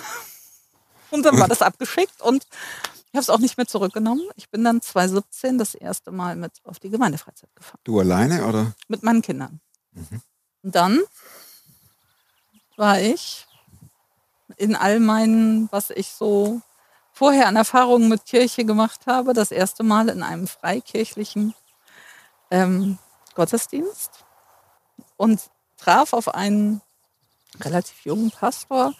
Und 1.12 1.24
dann 1.24 1.40
war 1.40 1.48
das 1.48 1.62
abgeschickt 1.62 2.22
und 2.22 2.44
ich 2.44 3.14
habe 3.14 3.22
es 3.22 3.30
auch 3.30 3.40
nicht 3.40 3.56
mehr 3.56 3.68
zurückgenommen. 3.68 4.24
Ich 4.36 4.50
bin 4.50 4.66
dann 4.66 4.82
2017 4.82 5.58
das 5.58 5.74
erste 5.74 6.12
Mal 6.12 6.36
mit 6.36 6.52
auf 6.66 6.80
die 6.80 6.90
Gemeindefreizeit 6.90 7.56
gefahren. 7.56 7.80
Du 7.86 8.00
alleine 8.00 8.46
oder? 8.46 8.74
Mit 8.90 9.02
meinen 9.04 9.22
Kindern. 9.22 9.62
Und 10.64 10.76
dann 10.76 11.00
war 12.76 13.00
ich 13.00 13.48
in 14.58 14.76
all 14.76 15.00
meinen, 15.00 15.72
was 15.72 15.90
ich 15.92 16.10
so 16.10 16.60
vorher 17.16 17.48
an 17.48 17.56
Erfahrungen 17.56 18.10
mit 18.10 18.26
Kirche 18.26 18.66
gemacht 18.66 19.08
habe, 19.08 19.34
das 19.34 19.52
erste 19.52 19.84
Mal 19.84 20.10
in 20.10 20.22
einem 20.22 20.48
freikirchlichen 20.48 21.54
ähm, 22.52 22.98
Gottesdienst 23.36 24.26
und 25.16 25.40
traf 25.78 26.12
auf 26.12 26.36
einen 26.36 26.82
relativ 27.62 28.04
jungen 28.04 28.32
Pastor. 28.32 28.94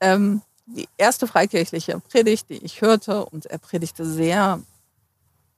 Ähm, 0.00 0.42
die 0.66 0.88
erste 0.96 1.26
freikirchliche 1.26 1.98
Predigt, 1.98 2.48
die 2.48 2.64
ich 2.64 2.80
hörte, 2.80 3.24
und 3.24 3.46
er 3.46 3.58
predigte 3.58 4.06
sehr, 4.06 4.62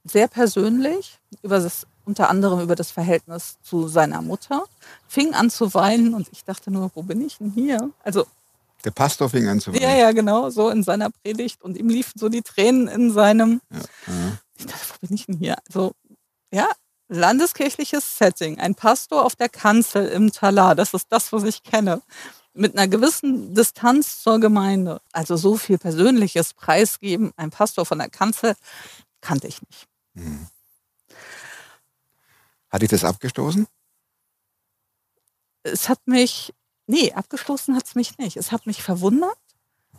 sehr 0.05 0.29
persönlich 0.29 1.19
über 1.43 1.61
das, 1.61 1.87
unter 2.07 2.31
anderem 2.31 2.61
über 2.61 2.77
das 2.77 2.91
Verhältnis 2.91 3.59
zu 3.61 3.89
seiner 3.89 4.23
Mutter, 4.23 4.65
fing 5.07 5.35
an 5.35 5.51
zu 5.51 5.75
weinen 5.75 6.15
und 6.15 6.29
ich 6.33 6.45
dachte 6.45 6.71
nur, 6.71 6.91
wo 6.95 7.03
bin 7.03 7.21
ich 7.27 7.37
denn 7.37 7.51
hier? 7.51 7.91
Also 8.03 8.27
Der 8.85 8.91
Pastor 8.93 9.29
fing 9.29 9.49
an 9.49 9.61
zu 9.61 9.73
weinen. 9.73 9.83
ja, 9.83 9.97
ja, 9.97 10.13
genau, 10.13 10.51
so 10.51 10.71
in 10.71 10.83
seiner 10.83 11.11
Predigt 11.11 11.63
und 11.63 11.77
ihm 11.77 11.89
liefen 11.89 12.19
so 12.19 12.29
die 12.29 12.43
Tränen 12.43 12.89
in 12.89 13.13
seinem. 13.13 13.61
Ja, 13.71 13.79
ja. 13.79 14.39
Ich 14.57 14.67
dachte, 14.67 14.87
wo 14.89 15.07
bin 15.07 15.17
ich 15.17 15.27
denn 15.27 15.39
hier? 15.39 15.57
Also, 15.67 15.93
ja, 16.53 16.69
landeskirchliches 17.09 18.19
Setting, 18.19 18.59
ein 18.59 18.75
Pastor 18.75 19.25
auf 19.25 19.35
der 19.35 19.49
Kanzel 19.49 20.09
im 20.09 20.31
Talar, 20.33 20.75
das 20.75 20.95
ist 20.95 21.07
das, 21.11 21.33
was 21.33 21.45
ich 21.45 21.63
kenne. 21.63 22.03
Mit 22.55 22.77
einer 22.77 22.89
gewissen 22.89 23.55
Distanz 23.55 24.23
zur 24.23 24.41
Gemeinde. 24.41 25.01
Also 25.13 25.37
so 25.37 25.57
viel 25.57 25.79
Persönliches 25.79 26.55
preisgeben, 26.55 27.33
ein 27.37 27.51
Pastor 27.51 27.87
von 27.87 27.99
der 27.99 28.11
Kanzel, 28.11 28.55
kannte 29.21 29.47
ich 29.47 29.61
nicht. 29.63 29.87
Hat 32.69 32.83
dich 32.83 32.89
das 32.89 33.05
abgestoßen? 33.05 33.67
Es 35.63 35.89
hat 35.89 36.01
mich, 36.07 36.53
nee, 36.89 37.13
abgestoßen 37.13 37.77
hat 37.77 37.87
es 37.87 37.95
mich 37.95 38.19
nicht. 38.19 38.37
Es 38.37 38.51
hat 38.51 38.67
mich 38.67 38.83
verwundert, 38.83 39.39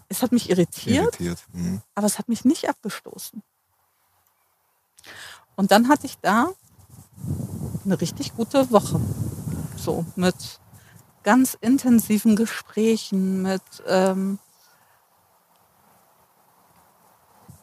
es 0.09 0.21
hat 0.21 0.31
mich 0.31 0.49
irritiert. 0.49 1.19
Irritiert. 1.19 1.43
Mhm. 1.53 1.81
aber 1.95 2.07
es 2.07 2.19
hat 2.19 2.27
mich 2.27 2.43
nicht 2.43 2.67
abgestoßen. 2.67 3.41
Und 5.55 5.71
dann 5.71 5.87
hatte 5.87 6.05
ich 6.05 6.17
da 6.19 6.49
eine 7.85 7.99
richtig 7.99 8.35
gute 8.35 8.71
Woche. 8.71 8.99
So 9.77 10.05
mit 10.15 10.35
ganz 11.23 11.57
intensiven 11.59 12.35
Gesprächen, 12.35 13.41
mit, 13.41 13.61
ähm, 13.85 14.39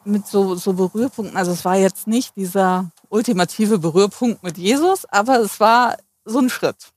mit 0.03 0.27
so, 0.27 0.55
so 0.55 0.73
Berührpunkten. 0.73 1.37
Also 1.37 1.51
es 1.51 1.65
war 1.65 1.75
jetzt 1.75 2.07
nicht 2.07 2.35
dieser 2.35 2.91
ultimative 3.09 3.77
Berührpunkt 3.79 4.43
mit 4.43 4.57
Jesus, 4.57 5.05
aber 5.05 5.39
es 5.39 5.59
war 5.59 5.97
so 6.23 6.39
ein 6.39 6.49
Schritt. 6.49 6.93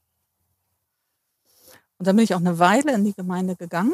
Und 2.00 2.06
dann 2.06 2.16
bin 2.16 2.24
ich 2.24 2.34
auch 2.34 2.40
eine 2.40 2.58
Weile 2.58 2.94
in 2.94 3.04
die 3.04 3.12
Gemeinde 3.12 3.56
gegangen. 3.56 3.92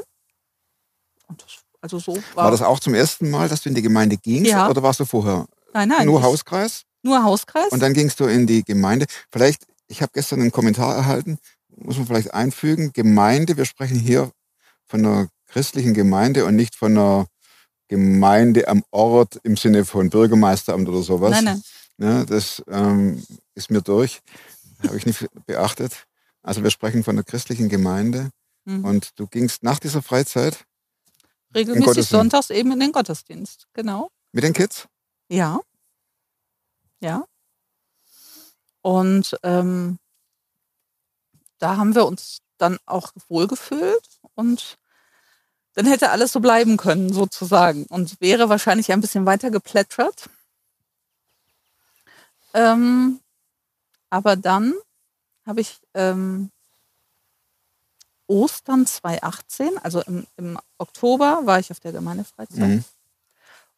Und 1.27 1.43
das, 1.43 1.59
also 1.81 1.99
so 1.99 2.15
war, 2.35 2.45
War 2.45 2.51
das 2.53 2.63
auch 2.63 2.79
zum 2.79 2.95
ersten 2.95 3.29
Mal, 3.31 3.49
dass 3.49 3.63
du 3.63 3.69
in 3.69 3.75
die 3.75 3.83
Gemeinde 3.83 4.17
gingst? 4.17 4.53
Ja. 4.53 4.71
Oder 4.71 4.81
warst 4.85 5.01
du 5.01 5.05
vorher 5.05 5.49
nein, 5.75 5.89
nein, 5.89 6.07
nur 6.07 6.23
Hauskreis? 6.23 6.83
Nur 7.03 7.25
Hauskreis? 7.25 7.73
Und 7.73 7.81
dann 7.81 7.95
gingst 7.95 8.21
du 8.21 8.27
in 8.27 8.47
die 8.47 8.63
Gemeinde. 8.63 9.07
Vielleicht, 9.33 9.67
ich 9.89 10.03
habe 10.03 10.13
gestern 10.15 10.41
einen 10.41 10.53
Kommentar 10.53 10.95
erhalten, 10.95 11.39
muss 11.75 11.97
man 11.97 12.07
vielleicht 12.07 12.33
einfügen. 12.33 12.93
Gemeinde, 12.93 13.57
wir 13.57 13.65
sprechen 13.65 13.99
hier 13.99 14.31
von 14.85 15.05
einer 15.05 15.29
christlichen 15.49 15.93
Gemeinde 15.93 16.45
und 16.45 16.55
nicht 16.55 16.77
von 16.77 16.93
einer 16.93 17.27
Gemeinde 17.89 18.69
am 18.69 18.85
Ort 18.93 19.41
im 19.43 19.57
Sinne 19.57 19.85
von 19.85 20.11
Bürgermeisteramt 20.11 20.89
oder 20.89 21.03
sowas. 21.03 21.33
Nein, 21.33 21.45
nein. 21.45 21.63
Ne, 21.99 22.25
das 22.25 22.63
ähm, 22.71 23.21
ist 23.57 23.73
mir 23.73 23.83
durch, 23.83 24.21
habe 24.85 24.97
ich 24.97 25.07
nicht 25.07 25.27
beachtet. 25.47 26.07
Also 26.47 26.63
wir 26.63 26.71
sprechen 26.71 27.03
von 27.05 27.17
einer 27.17 27.25
christlichen 27.25 27.69
Gemeinde 27.69 28.31
Mhm. 28.65 28.85
und 28.85 29.19
du 29.19 29.27
gingst 29.27 29.63
nach 29.63 29.79
dieser 29.79 30.03
Freizeit 30.03 30.65
Regelmäßig 31.55 32.07
sonntags 32.09 32.51
eben 32.51 32.73
in 32.73 32.81
den 32.81 32.93
Gottesdienst. 32.93 33.67
Genau. 33.73 34.11
mit 34.33 34.45
den 34.45 34.53
Kids. 34.53 34.89
Ja. 35.29 35.61
Ja. 37.01 37.25
Und 38.83 39.37
ähm, 39.43 39.99
da 41.59 41.77
haben 41.77 41.95
wir 41.95 42.07
uns 42.07 42.39
dann 42.59 42.79
auch 42.87 43.13
wohlgefühlt 43.29 44.07
und 44.35 44.77
dann 45.75 45.87
hätte 45.87 46.11
alles 46.11 46.33
so 46.33 46.41
bleiben 46.41 46.77
können, 46.77 47.13
sozusagen. 47.13 47.87
Und 47.87 48.21
wäre 48.21 48.49
wahrscheinlich 48.49 48.93
ein 48.93 49.01
bisschen 49.01 49.27
weiter 49.27 49.51
geplätschert. 49.51 50.29
Ähm, 52.55 53.21
aber 54.11 54.37
dann 54.37 54.75
habe 55.47 55.61
ich 55.61 55.81
ähm, 55.95 56.51
Ostern 58.27 58.87
2018, 58.87 59.79
also 59.79 60.01
im, 60.03 60.27
im 60.37 60.59
Oktober 60.79 61.43
war 61.45 61.61
ich 61.61 61.71
auf 61.71 61.81
der 61.81 61.93
Gemeindefreizeit. 61.93 62.69
Mhm. 62.69 62.85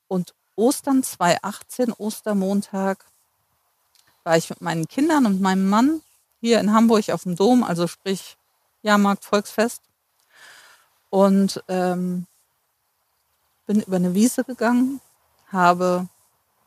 Und 0.09 0.35
Ostern 0.57 1.03
2018, 1.03 1.93
Ostermontag, 1.93 3.05
war 4.25 4.37
ich 4.37 4.51
mit 4.51 4.61
meinen 4.61 4.89
Kindern 4.89 5.27
und 5.27 5.41
meinem 5.41 5.69
Mann 5.69 6.03
hier 6.41 6.61
in 6.61 6.73
Hamburg 6.73 7.11
auf 7.11 7.23
dem 7.23 7.37
Dom, 7.37 7.63
also 7.63 7.87
sprich 7.87 8.37
Jahrmarkt, 8.83 9.25
Volksfest. 9.25 9.83
Und 11.11 11.63
ähm, 11.69 12.27
bin 13.67 13.81
über 13.81 13.97
eine 13.97 14.15
Wiese 14.15 14.45
gegangen, 14.45 15.01
habe, 15.51 16.09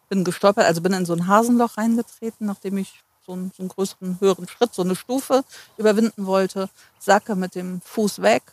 bin 0.09 0.23
gestolpert, 0.23 0.65
also 0.65 0.81
bin 0.81 0.93
in 0.93 1.05
so 1.05 1.13
ein 1.13 1.27
Hasenloch 1.27 1.77
reingetreten, 1.77 2.47
nachdem 2.47 2.77
ich 2.77 3.03
so 3.25 3.33
einen, 3.33 3.51
so 3.55 3.63
einen 3.63 3.69
größeren, 3.69 4.17
höheren 4.19 4.47
Schritt, 4.47 4.73
so 4.73 4.81
eine 4.81 4.95
Stufe 4.95 5.43
überwinden 5.77 6.25
wollte, 6.25 6.69
sacke 6.99 7.35
mit 7.35 7.55
dem 7.55 7.81
Fuß 7.81 8.21
weg 8.21 8.43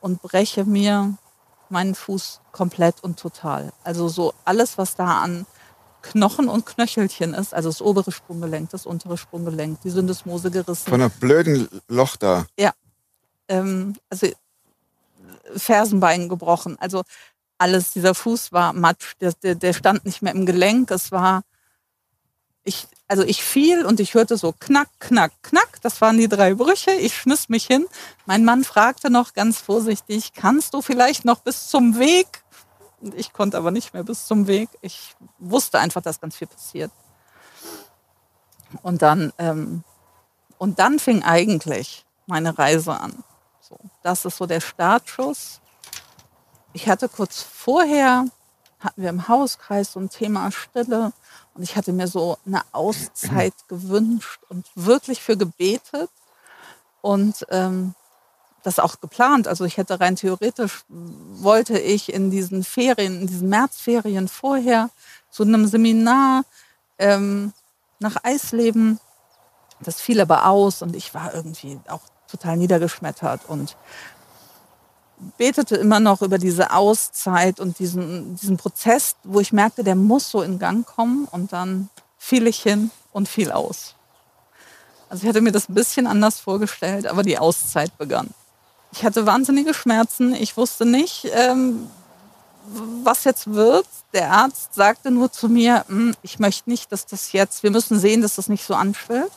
und 0.00 0.22
breche 0.22 0.64
mir 0.64 1.16
meinen 1.70 1.94
Fuß 1.94 2.40
komplett 2.52 3.02
und 3.02 3.18
total. 3.18 3.72
Also 3.84 4.08
so 4.08 4.34
alles, 4.44 4.78
was 4.78 4.96
da 4.96 5.20
an 5.20 5.46
Knochen 6.02 6.48
und 6.48 6.64
Knöchelchen 6.64 7.34
ist, 7.34 7.52
also 7.52 7.68
das 7.68 7.82
obere 7.82 8.12
Sprunggelenk, 8.12 8.70
das 8.70 8.86
untere 8.86 9.18
Sprunggelenk, 9.18 9.80
die 9.82 9.90
Syndesmose 9.90 10.50
gerissen. 10.50 10.88
Von 10.88 11.00
einer 11.00 11.10
blöden 11.10 11.68
Loch 11.88 12.16
da. 12.16 12.46
ähm, 13.48 13.94
also 14.08 14.28
Fersenbein 15.56 16.28
gebrochen. 16.28 16.76
Also 16.78 17.02
alles, 17.58 17.92
dieser 17.92 18.14
Fuß 18.14 18.52
war 18.52 18.72
matsch, 18.72 19.14
der, 19.20 19.32
der, 19.42 19.54
der 19.56 19.72
stand 19.72 20.04
nicht 20.04 20.22
mehr 20.22 20.34
im 20.34 20.46
Gelenk. 20.46 20.90
Es 20.90 21.10
war, 21.10 21.42
ich, 22.68 22.86
also 23.08 23.24
ich 23.24 23.42
fiel 23.42 23.84
und 23.86 23.98
ich 23.98 24.14
hörte 24.14 24.36
so 24.36 24.52
knack, 24.52 24.88
knack, 25.00 25.32
knack. 25.42 25.80
Das 25.82 26.00
waren 26.00 26.18
die 26.18 26.28
drei 26.28 26.54
Brüche. 26.54 26.92
Ich 26.92 27.16
schmiss 27.16 27.48
mich 27.48 27.66
hin. 27.66 27.86
Mein 28.26 28.44
Mann 28.44 28.62
fragte 28.62 29.10
noch 29.10 29.32
ganz 29.32 29.58
vorsichtig, 29.58 30.34
kannst 30.34 30.74
du 30.74 30.82
vielleicht 30.82 31.24
noch 31.24 31.40
bis 31.40 31.68
zum 31.68 31.98
Weg? 31.98 32.44
Und 33.00 33.14
ich 33.14 33.32
konnte 33.32 33.56
aber 33.56 33.70
nicht 33.70 33.94
mehr 33.94 34.04
bis 34.04 34.26
zum 34.26 34.46
Weg. 34.46 34.68
Ich 34.82 35.16
wusste 35.38 35.78
einfach, 35.78 36.02
dass 36.02 36.20
ganz 36.20 36.36
viel 36.36 36.46
passiert. 36.46 36.92
Und 38.82 39.00
dann, 39.00 39.32
ähm, 39.38 39.82
und 40.58 40.78
dann 40.78 40.98
fing 40.98 41.22
eigentlich 41.22 42.04
meine 42.26 42.58
Reise 42.58 42.92
an. 42.92 43.24
So, 43.60 43.78
das 44.02 44.24
ist 44.24 44.36
so 44.36 44.46
der 44.46 44.60
Startschuss. 44.60 45.60
Ich 46.74 46.88
hatte 46.88 47.08
kurz 47.08 47.40
vorher, 47.42 48.26
hatten 48.80 49.02
wir 49.02 49.08
im 49.08 49.26
Hauskreis 49.28 49.92
so 49.92 50.00
ein 50.00 50.10
Thema 50.10 50.50
Stille 50.52 51.12
und 51.58 51.64
ich 51.64 51.74
hatte 51.74 51.92
mir 51.92 52.06
so 52.06 52.38
eine 52.46 52.62
Auszeit 52.70 53.52
gewünscht 53.66 54.38
und 54.48 54.64
wirklich 54.76 55.20
für 55.20 55.36
gebetet 55.36 56.08
und 57.00 57.44
ähm, 57.50 57.96
das 58.62 58.78
auch 58.78 59.00
geplant. 59.00 59.48
Also 59.48 59.64
ich 59.64 59.76
hätte 59.76 59.98
rein 59.98 60.14
theoretisch, 60.14 60.84
wollte 60.88 61.76
ich 61.76 62.12
in 62.12 62.30
diesen 62.30 62.62
Ferien, 62.62 63.22
in 63.22 63.26
diesen 63.26 63.48
Märzferien 63.48 64.28
vorher 64.28 64.90
zu 65.30 65.42
einem 65.42 65.66
Seminar 65.66 66.44
ähm, 66.98 67.52
nach 67.98 68.22
Eisleben. 68.22 69.00
Das 69.80 70.00
fiel 70.00 70.20
aber 70.20 70.46
aus 70.46 70.80
und 70.82 70.94
ich 70.94 71.12
war 71.12 71.34
irgendwie 71.34 71.80
auch 71.88 72.02
total 72.30 72.56
niedergeschmettert 72.56 73.46
und 73.48 73.76
betete 75.36 75.76
immer 75.76 76.00
noch 76.00 76.22
über 76.22 76.38
diese 76.38 76.72
Auszeit 76.72 77.60
und 77.60 77.78
diesen, 77.78 78.36
diesen 78.36 78.56
Prozess, 78.56 79.16
wo 79.24 79.40
ich 79.40 79.52
merkte, 79.52 79.84
der 79.84 79.96
muss 79.96 80.30
so 80.30 80.42
in 80.42 80.58
Gang 80.58 80.86
kommen 80.86 81.26
und 81.30 81.52
dann 81.52 81.88
fiel 82.18 82.46
ich 82.46 82.62
hin 82.62 82.90
und 83.12 83.28
fiel 83.28 83.50
aus. 83.50 83.94
Also 85.08 85.22
ich 85.22 85.28
hatte 85.28 85.40
mir 85.40 85.52
das 85.52 85.68
ein 85.68 85.74
bisschen 85.74 86.06
anders 86.06 86.38
vorgestellt, 86.38 87.06
aber 87.06 87.22
die 87.22 87.38
Auszeit 87.38 87.96
begann. 87.98 88.28
Ich 88.92 89.04
hatte 89.04 89.26
wahnsinnige 89.26 89.74
Schmerzen. 89.74 90.34
Ich 90.34 90.56
wusste 90.56 90.84
nicht, 90.86 91.26
ähm, 91.32 91.88
was 93.02 93.24
jetzt 93.24 93.52
wird. 93.52 93.86
Der 94.12 94.30
Arzt 94.32 94.74
sagte 94.74 95.10
nur 95.10 95.32
zu 95.32 95.48
mir, 95.48 95.84
"Hm, 95.88 96.14
ich 96.22 96.38
möchte 96.38 96.68
nicht, 96.70 96.92
dass 96.92 97.06
das 97.06 97.32
jetzt, 97.32 97.62
wir 97.62 97.70
müssen 97.70 97.98
sehen, 97.98 98.22
dass 98.22 98.36
das 98.36 98.48
nicht 98.48 98.64
so 98.66 98.74
anschwillt. 98.74 99.32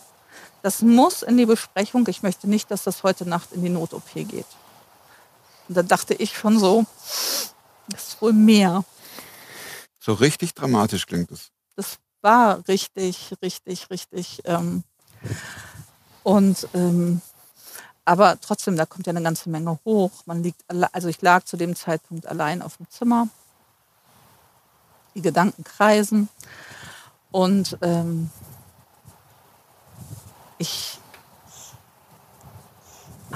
das 0.64 0.84
muss 0.84 1.24
in 1.24 1.38
die 1.38 1.48
Besprechung. 1.48 2.06
Ich 2.08 2.22
möchte 2.22 2.48
nicht, 2.48 2.70
dass 2.70 2.84
das 2.84 3.02
heute 3.02 3.28
Nacht 3.28 3.52
in 3.52 3.64
die 3.64 3.70
Not-OP 3.70 4.24
geht. 4.26 4.46
Und 5.72 5.78
da 5.78 5.84
dachte 5.84 6.14
ich 6.14 6.38
schon 6.38 6.60
so, 6.60 6.86
das 7.88 8.10
ist 8.10 8.22
wohl 8.22 8.34
mehr. 8.34 8.84
So 10.00 10.12
richtig 10.12 10.54
dramatisch 10.54 11.06
klingt 11.06 11.32
es. 11.32 11.50
Das 11.78 11.98
war 12.20 12.68
richtig, 12.68 13.34
richtig, 13.42 13.90
richtig. 13.90 14.42
Ähm, 14.44 14.84
und 16.24 16.68
ähm, 16.74 17.22
aber 18.04 18.38
trotzdem, 18.42 18.76
da 18.76 18.86
kommt 18.86 19.08
ja 19.08 19.12
eine 19.12 19.24
ganze 19.24 19.50
Menge 19.50 19.80
hoch. 19.86 20.12
Man 20.26 20.44
liegt, 20.44 20.62
also 20.68 21.08
ich 21.08 21.22
lag 21.22 21.46
zu 21.46 21.56
dem 21.56 21.74
Zeitpunkt 21.74 22.28
allein 22.28 22.62
auf 22.62 22.76
dem 22.76 22.90
Zimmer. 22.90 23.30
Die 25.16 25.22
Gedanken 25.22 25.64
kreisen. 25.64 26.28
Und 27.32 27.78
ähm, 27.82 28.30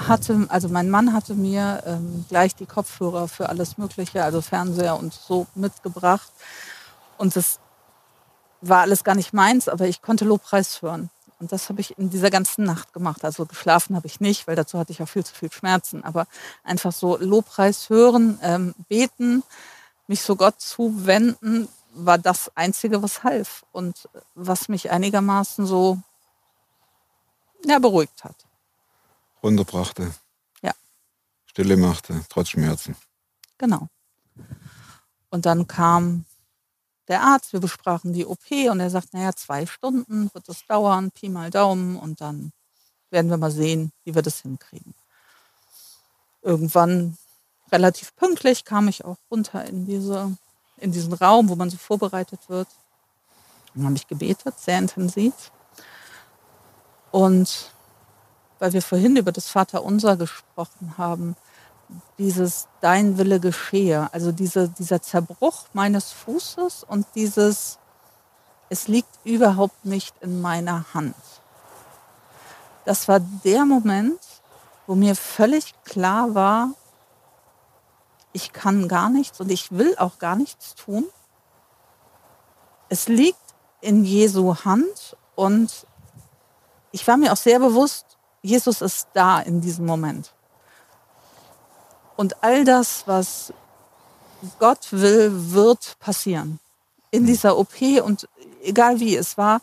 hatte, 0.08 0.46
also 0.48 0.68
mein 0.68 0.90
Mann 0.90 1.12
hatte 1.12 1.34
mir 1.34 1.82
ähm, 1.86 2.24
gleich 2.28 2.54
die 2.54 2.66
Kopfhörer 2.66 3.28
für 3.28 3.48
alles 3.48 3.78
Mögliche, 3.78 4.24
also 4.24 4.40
Fernseher 4.40 4.98
und 4.98 5.12
so 5.12 5.46
mitgebracht. 5.54 6.30
Und 7.18 7.36
das 7.36 7.60
war 8.60 8.80
alles 8.80 9.04
gar 9.04 9.14
nicht 9.14 9.32
meins, 9.32 9.68
aber 9.68 9.86
ich 9.86 10.02
konnte 10.02 10.24
Lobpreis 10.24 10.82
hören. 10.82 11.10
Und 11.38 11.52
das 11.52 11.68
habe 11.68 11.80
ich 11.80 11.98
in 11.98 12.08
dieser 12.08 12.30
ganzen 12.30 12.64
Nacht 12.64 12.92
gemacht. 12.92 13.24
Also 13.24 13.44
geschlafen 13.44 13.94
habe 13.94 14.06
ich 14.06 14.20
nicht, 14.20 14.46
weil 14.46 14.56
dazu 14.56 14.78
hatte 14.78 14.92
ich 14.92 15.02
auch 15.02 15.08
viel 15.08 15.24
zu 15.24 15.34
viel 15.34 15.52
Schmerzen. 15.52 16.02
Aber 16.02 16.26
einfach 16.64 16.92
so 16.92 17.18
Lobpreis 17.18 17.90
hören, 17.90 18.38
ähm, 18.42 18.74
beten, 18.88 19.42
mich 20.06 20.22
so 20.22 20.36
Gott 20.36 20.60
zuwenden, 20.60 21.68
war 21.92 22.18
das 22.18 22.50
Einzige, 22.54 23.02
was 23.02 23.22
half 23.22 23.64
und 23.72 24.08
was 24.34 24.68
mich 24.68 24.90
einigermaßen 24.90 25.66
so 25.66 25.98
ja, 27.64 27.78
beruhigt 27.78 28.24
hat. 28.24 28.45
Runterbrachte. 29.46 30.12
Ja. 30.60 30.72
Stille 31.44 31.76
machte, 31.76 32.20
trotz 32.28 32.48
Schmerzen. 32.48 32.96
Genau. 33.58 33.88
Und 35.30 35.46
dann 35.46 35.68
kam 35.68 36.24
der 37.06 37.22
Arzt, 37.22 37.52
wir 37.52 37.60
besprachen 37.60 38.12
die 38.12 38.26
OP 38.26 38.50
und 38.50 38.80
er 38.80 38.90
sagt, 38.90 39.14
naja, 39.14 39.32
zwei 39.34 39.64
Stunden 39.64 40.34
wird 40.34 40.48
das 40.48 40.66
dauern, 40.66 41.12
Pi 41.12 41.28
mal 41.28 41.50
Daumen 41.50 41.96
und 41.96 42.20
dann 42.20 42.52
werden 43.10 43.30
wir 43.30 43.36
mal 43.36 43.52
sehen, 43.52 43.92
wie 44.02 44.16
wir 44.16 44.22
das 44.22 44.40
hinkriegen. 44.40 44.94
Irgendwann 46.42 47.16
relativ 47.70 48.16
pünktlich 48.16 48.64
kam 48.64 48.88
ich 48.88 49.04
auch 49.04 49.18
runter 49.30 49.64
in, 49.64 49.86
diese, 49.86 50.36
in 50.78 50.90
diesen 50.90 51.12
Raum, 51.12 51.48
wo 51.48 51.54
man 51.54 51.70
so 51.70 51.76
vorbereitet 51.76 52.48
wird. 52.48 52.68
Dann 53.74 53.84
habe 53.84 53.94
ich 53.94 54.08
gebetet, 54.08 54.58
sehr 54.58 54.78
intensiv. 54.78 55.52
Und 57.12 57.70
weil 58.58 58.72
wir 58.72 58.82
vorhin 58.82 59.16
über 59.16 59.32
das 59.32 59.48
Vaterunser 59.48 60.16
gesprochen 60.16 60.94
haben, 60.98 61.36
dieses 62.18 62.66
Dein 62.80 63.18
Wille 63.18 63.40
geschehe, 63.40 64.08
also 64.12 64.32
diese, 64.32 64.68
dieser 64.68 65.02
Zerbruch 65.02 65.66
meines 65.72 66.12
Fußes 66.12 66.84
und 66.84 67.06
dieses 67.14 67.78
Es 68.68 68.88
liegt 68.88 69.24
überhaupt 69.24 69.84
nicht 69.84 70.14
in 70.20 70.40
meiner 70.40 70.92
Hand. 70.92 71.14
Das 72.84 73.06
war 73.08 73.20
der 73.20 73.64
Moment, 73.64 74.20
wo 74.86 74.94
mir 74.94 75.14
völlig 75.14 75.74
klar 75.84 76.34
war, 76.34 76.70
ich 78.32 78.52
kann 78.52 78.86
gar 78.86 79.08
nichts 79.08 79.40
und 79.40 79.50
ich 79.50 79.72
will 79.72 79.96
auch 79.98 80.18
gar 80.18 80.36
nichts 80.36 80.74
tun. 80.74 81.04
Es 82.88 83.08
liegt 83.08 83.38
in 83.80 84.04
Jesu 84.04 84.56
Hand 84.64 85.16
und 85.34 85.86
ich 86.92 87.06
war 87.06 87.16
mir 87.16 87.32
auch 87.32 87.36
sehr 87.36 87.58
bewusst, 87.58 88.05
Jesus 88.46 88.80
ist 88.80 89.08
da 89.12 89.40
in 89.40 89.60
diesem 89.60 89.86
Moment. 89.86 90.32
Und 92.16 92.42
all 92.42 92.64
das, 92.64 93.02
was 93.06 93.52
Gott 94.58 94.88
will, 94.92 95.30
wird 95.52 95.96
passieren. 95.98 96.60
In 97.10 97.26
dieser 97.26 97.58
OP 97.58 97.80
und 98.04 98.28
egal 98.62 99.00
wie, 99.00 99.16
es 99.16 99.36
war, 99.36 99.60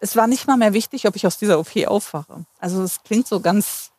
es 0.00 0.14
war 0.16 0.26
nicht 0.26 0.46
mal 0.46 0.56
mehr 0.56 0.72
wichtig, 0.72 1.06
ob 1.06 1.16
ich 1.16 1.26
aus 1.26 1.38
dieser 1.38 1.58
OP 1.58 1.76
aufwache. 1.86 2.44
Also 2.60 2.82
es 2.82 3.02
klingt 3.02 3.26
so 3.26 3.40
ganz 3.40 3.90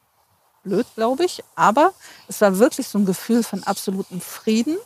blöd, 0.63 0.87
glaube 0.95 1.25
ich, 1.25 1.43
aber 1.55 1.93
es 2.27 2.39
war 2.41 2.57
wirklich 2.57 2.87
so 2.87 2.97
ein 2.97 3.05
Gefühl 3.05 3.43
von 3.43 3.63
absolutem 3.63 4.21
Frieden, 4.21 4.77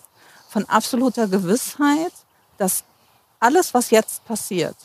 von 0.50 0.66
absoluter 0.66 1.28
Gewissheit, 1.28 2.14
dass 2.58 2.84
alles, 3.40 3.74
was 3.74 3.92
jetzt 3.92 4.26
passiert, 4.26 4.76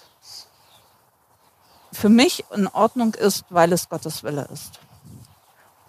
für 1.95 2.09
mich 2.09 2.45
in 2.55 2.67
Ordnung 2.69 3.15
ist, 3.15 3.45
weil 3.51 3.73
es 3.73 3.89
Gottes 3.89 4.23
Wille 4.23 4.49
ist. 4.53 4.81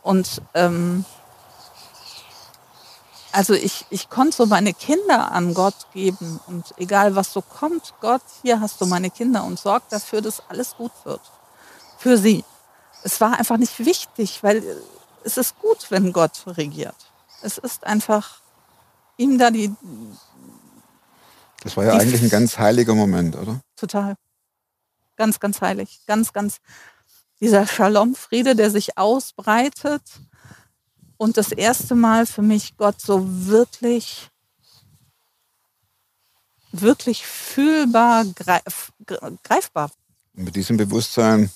Und 0.02 0.42
ähm, 0.54 1.04
also 3.32 3.54
ich, 3.54 3.86
ich 3.90 4.10
konnte 4.10 4.38
so 4.38 4.46
meine 4.46 4.74
Kinder 4.74 5.32
an 5.32 5.54
Gott 5.54 5.88
geben 5.94 6.40
und 6.48 6.74
egal 6.78 7.16
was 7.16 7.34
so 7.34 7.42
kommt, 7.42 7.94
Gott, 8.00 8.22
hier 8.44 8.62
hast 8.62 8.80
du 8.80 8.86
meine 8.86 9.10
Kinder 9.10 9.44
und 9.44 9.60
sorg 9.60 9.90
dafür, 9.90 10.22
dass 10.22 10.42
alles 10.48 10.76
gut 10.78 10.92
wird. 11.04 11.22
Für 11.98 12.18
sie. 12.18 12.46
Es 13.04 13.20
war 13.20 13.38
einfach 13.38 13.58
nicht 13.58 13.78
wichtig, 13.80 14.42
weil 14.42 14.64
es 15.24 15.38
ist 15.38 15.60
gut, 15.60 15.88
wenn 15.90 16.14
Gott 16.14 16.44
regiert. 16.46 16.96
Es 17.42 17.58
ist 17.58 17.86
einfach 17.86 18.40
ihm 19.18 19.38
da 19.38 19.52
die 19.52 19.74
Das 21.64 21.76
war 21.76 21.86
ja 21.86 21.94
eigentlich 21.94 22.22
ein 22.22 22.30
ganz 22.30 22.58
heiliger 22.58 22.96
Moment, 22.96 23.36
oder? 23.36 23.60
total 23.76 24.16
ganz, 25.16 25.40
ganz 25.40 25.62
heilig. 25.62 26.02
Ganz, 26.08 26.34
ganz 26.34 26.58
dieser 27.40 27.68
Shalom-Friede, 27.68 28.56
der 28.56 28.72
sich 28.72 28.98
ausbreitet 28.98 30.02
und 31.18 31.38
das 31.38 31.52
erste 31.52 31.96
Mal 31.96 32.26
für 32.26 32.42
mich 32.42 32.78
Gott 32.78 33.02
so 33.02 33.22
wirklich, 33.48 34.30
wirklich 36.72 37.26
fühlbar, 37.26 38.26
greif, 38.26 38.92
gre- 39.06 39.38
greifbar. 39.44 39.92
Mit 40.34 40.56
diesem 40.56 40.78
Bewusstsein 40.78 41.52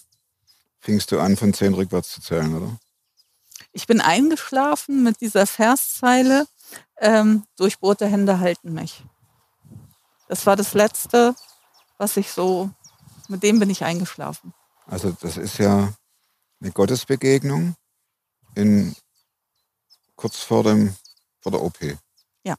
fingst 0.79 1.11
du 1.11 1.19
an, 1.19 1.35
von 1.35 1.53
zehn 1.53 1.73
rückwärts 1.73 2.11
zu 2.11 2.21
zählen, 2.21 2.55
oder? 2.55 2.77
Ich 3.71 3.85
bin 3.85 4.01
eingeschlafen 4.01 5.03
mit 5.03 5.21
dieser 5.21 5.45
Verszeile, 5.45 6.47
ähm, 6.97 7.43
durchbohrte 7.57 8.07
Hände 8.07 8.39
halten 8.39 8.73
mich. 8.73 9.03
Das 10.27 10.45
war 10.45 10.55
das 10.55 10.73
Letzte, 10.73 11.35
was 11.97 12.17
ich 12.17 12.31
so, 12.31 12.69
mit 13.29 13.43
dem 13.43 13.59
bin 13.59 13.69
ich 13.69 13.83
eingeschlafen. 13.83 14.53
Also 14.85 15.11
das 15.11 15.37
ist 15.37 15.57
ja 15.59 15.93
eine 16.61 16.71
Gottesbegegnung 16.71 17.75
in, 18.55 18.95
kurz 20.15 20.39
vor, 20.39 20.63
dem, 20.63 20.95
vor 21.41 21.51
der 21.51 21.61
OP. 21.61 21.77
Ja. 22.43 22.55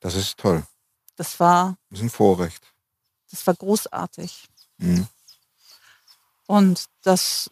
Das 0.00 0.14
ist 0.14 0.36
toll. 0.36 0.64
Das 1.16 1.40
war, 1.40 1.76
Das 1.90 1.98
ist 1.98 2.04
ein 2.04 2.10
Vorrecht. 2.10 2.62
das 3.30 3.46
war 3.46 3.54
großartig. 3.54 4.48
Mhm. 4.76 5.08
Und 6.46 6.86
das, 7.02 7.50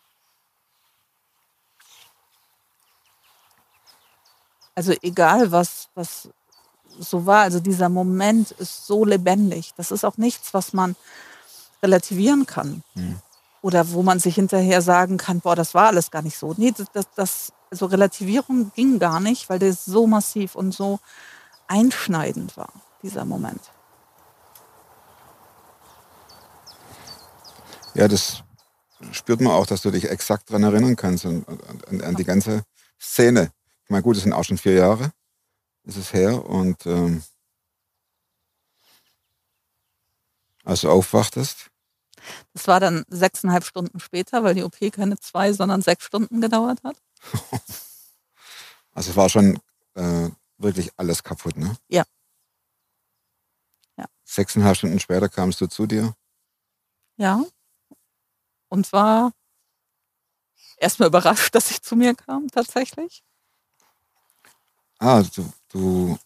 also 4.75 4.93
egal 5.03 5.51
was, 5.51 5.89
was 5.95 6.29
so 6.99 7.27
war, 7.27 7.43
also 7.43 7.61
dieser 7.61 7.89
Moment 7.89 8.53
ist 8.53 8.87
so 8.87 9.05
lebendig. 9.05 9.73
Das 9.77 9.91
ist 9.91 10.05
auch 10.05 10.17
nichts, 10.17 10.55
was 10.55 10.73
man 10.73 10.97
relativieren 11.83 12.47
kann. 12.47 12.83
Mhm. 12.95 13.17
Oder 13.63 13.91
wo 13.91 14.03
man 14.03 14.21
sich 14.21 14.37
hinterher 14.37 14.81
sagen 14.83 15.17
kann, 15.17 15.41
boah, 15.41 15.57
das 15.57 15.75
war 15.75 15.87
alles 15.89 16.11
gar 16.11 16.23
nicht 16.23 16.39
so. 16.39 16.55
Nee, 16.57 16.73
das, 16.77 16.87
das, 16.93 17.07
das 17.15 17.53
also 17.71 17.87
Relativierung 17.87 18.71
ging 18.75 18.99
gar 18.99 19.21
nicht, 19.21 19.49
weil 19.49 19.59
das 19.59 19.85
so 19.85 20.07
massiv 20.07 20.55
und 20.55 20.73
so 20.73 21.01
einschneidend 21.67 22.57
war, 22.57 22.73
dieser 23.03 23.25
Moment. 23.25 23.61
Ja, 27.95 28.09
das 28.09 28.43
spürt 29.11 29.41
man 29.41 29.53
auch, 29.53 29.67
dass 29.67 29.83
du 29.83 29.91
dich 29.91 30.09
exakt 30.09 30.51
daran 30.51 30.63
erinnern 30.63 30.97
kannst 30.97 31.27
an, 31.27 31.45
an, 31.89 32.01
an 32.03 32.15
die 32.15 32.25
ganze 32.25 32.63
Szene. 33.01 33.51
Ich 33.85 33.91
meine, 33.91 34.03
gut, 34.03 34.17
es 34.17 34.23
sind 34.23 34.33
auch 34.33 34.45
schon 34.45 34.59
vier 34.59 34.75
Jahre, 34.75 35.13
ist 35.87 35.97
es 35.97 36.13
her. 36.13 36.45
Und 36.45 36.85
ähm, 36.87 37.23
als 40.65 40.83
du 40.83 40.91
aufwachtest, 40.91 41.71
Das 42.55 42.67
war 42.67 42.81
dann 42.81 43.05
sechseinhalb 43.09 43.65
Stunden 43.65 44.01
später, 44.01 44.43
weil 44.43 44.55
die 44.55 44.65
OP 44.65 44.79
keine 44.93 45.19
zwei, 45.19 45.53
sondern 45.53 45.83
sechs 45.83 46.05
Stunden 46.05 46.41
gedauert 46.41 46.83
hat. 46.85 46.97
also 48.93 49.11
es 49.11 49.17
war 49.17 49.29
schon 49.29 49.61
äh, 49.95 50.31
wirklich 50.59 50.91
alles 50.97 51.23
kaputt, 51.23 51.57
ne? 51.57 51.77
Ja. 51.89 52.05
Ja. 53.97 54.07
Sechseinhalb 54.25 54.77
Stunden 54.77 54.99
später 55.01 55.29
kamst 55.29 55.61
du 55.61 55.67
zu 55.69 55.87
dir. 55.87 56.15
Ja. 57.17 57.45
Und 58.69 58.93
war 58.93 59.33
erstmal 60.79 61.09
überrascht, 61.09 61.55
dass 61.55 61.71
ich 61.71 61.83
zu 61.83 61.97
mir 61.97 62.15
kam, 62.15 62.49
tatsächlich. 62.49 63.23
Ah, 64.99 65.23
du, 65.23 65.53
du 65.69 66.19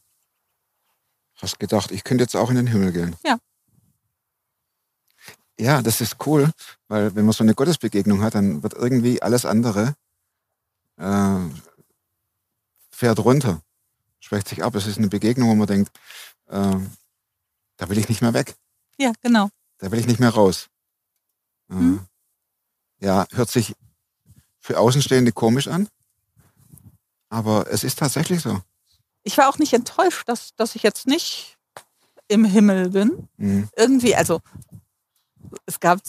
hast 1.36 1.58
gedacht, 1.58 1.90
ich 1.90 2.04
könnte 2.04 2.24
jetzt 2.24 2.36
auch 2.36 2.50
in 2.50 2.56
den 2.56 2.66
Himmel 2.66 2.92
gehen. 2.92 3.16
Ja. 3.24 3.38
ja, 5.58 5.82
das 5.82 6.00
ist 6.00 6.16
cool, 6.26 6.50
weil 6.88 7.14
wenn 7.14 7.24
man 7.24 7.32
so 7.32 7.44
eine 7.44 7.54
Gottesbegegnung 7.54 8.22
hat, 8.22 8.34
dann 8.34 8.62
wird 8.62 8.74
irgendwie 8.74 9.22
alles 9.22 9.44
andere 9.44 9.94
äh, 10.96 11.38
fährt 12.90 13.18
runter, 13.20 13.62
schwächt 14.20 14.48
sich 14.48 14.62
ab. 14.62 14.74
Es 14.74 14.86
ist 14.86 14.98
eine 14.98 15.08
Begegnung, 15.08 15.48
wo 15.48 15.54
man 15.54 15.66
denkt, 15.66 15.90
äh, 16.48 16.76
da 17.76 17.88
will 17.88 17.98
ich 17.98 18.08
nicht 18.10 18.20
mehr 18.20 18.34
weg, 18.34 18.54
Ja, 18.98 19.12
genau. 19.22 19.48
da 19.78 19.90
will 19.90 19.98
ich 19.98 20.06
nicht 20.06 20.20
mehr 20.20 20.30
raus. 20.30 20.68
Äh, 21.70 21.74
Hm. 21.74 22.06
Ja, 22.98 23.26
hört 23.32 23.48
sich 23.50 23.74
für 24.58 24.78
Außenstehende 24.78 25.32
komisch 25.32 25.68
an, 25.68 25.88
aber 27.30 27.66
es 27.70 27.82
ist 27.82 27.98
tatsächlich 27.98 28.42
so. 28.42 28.60
Ich 29.22 29.36
war 29.38 29.48
auch 29.48 29.58
nicht 29.58 29.72
enttäuscht, 29.72 30.28
dass, 30.28 30.54
dass 30.56 30.74
ich 30.74 30.82
jetzt 30.82 31.06
nicht 31.06 31.56
im 32.28 32.44
Himmel 32.44 32.90
bin. 32.90 33.28
Mhm. 33.36 33.68
Irgendwie, 33.76 34.14
also 34.14 34.40
es 35.66 35.80
gab, 35.80 36.00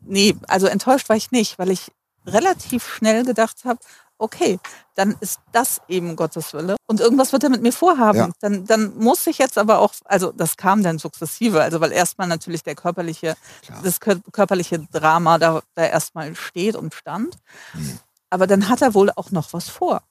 nee, 0.00 0.36
also 0.48 0.66
enttäuscht 0.66 1.08
war 1.08 1.16
ich 1.16 1.30
nicht, 1.30 1.58
weil 1.58 1.70
ich 1.70 1.92
relativ 2.26 2.86
schnell 2.86 3.24
gedacht 3.24 3.64
habe, 3.64 3.78
okay, 4.18 4.58
dann 4.96 5.16
ist 5.20 5.38
das 5.52 5.80
eben 5.86 6.16
Gottes 6.16 6.52
Wille 6.52 6.76
und 6.86 6.98
irgendwas 7.00 7.32
wird 7.32 7.44
er 7.44 7.50
mit 7.50 7.62
mir 7.62 7.72
vorhaben. 7.72 8.18
Ja. 8.18 8.30
Dann, 8.40 8.64
dann 8.66 8.96
muss 8.96 9.26
ich 9.28 9.38
jetzt 9.38 9.56
aber 9.58 9.78
auch, 9.78 9.92
also 10.04 10.32
das 10.32 10.56
kam 10.56 10.82
dann 10.82 10.98
sukzessive, 10.98 11.62
also 11.62 11.80
weil 11.80 11.92
erstmal 11.92 12.26
natürlich 12.26 12.64
der 12.64 12.74
körperliche, 12.74 13.36
Klar. 13.62 13.80
das 13.84 14.00
kör- 14.00 14.20
körperliche 14.32 14.80
Drama 14.90 15.38
da, 15.38 15.62
da 15.74 15.84
erstmal 15.84 16.34
steht 16.34 16.74
und 16.74 16.94
stand. 16.94 17.36
Mhm. 17.74 18.00
Aber 18.30 18.46
dann 18.46 18.68
hat 18.68 18.82
er 18.82 18.94
wohl 18.94 19.10
auch 19.14 19.30
noch 19.30 19.52
was 19.52 19.68
vor. 19.68 20.02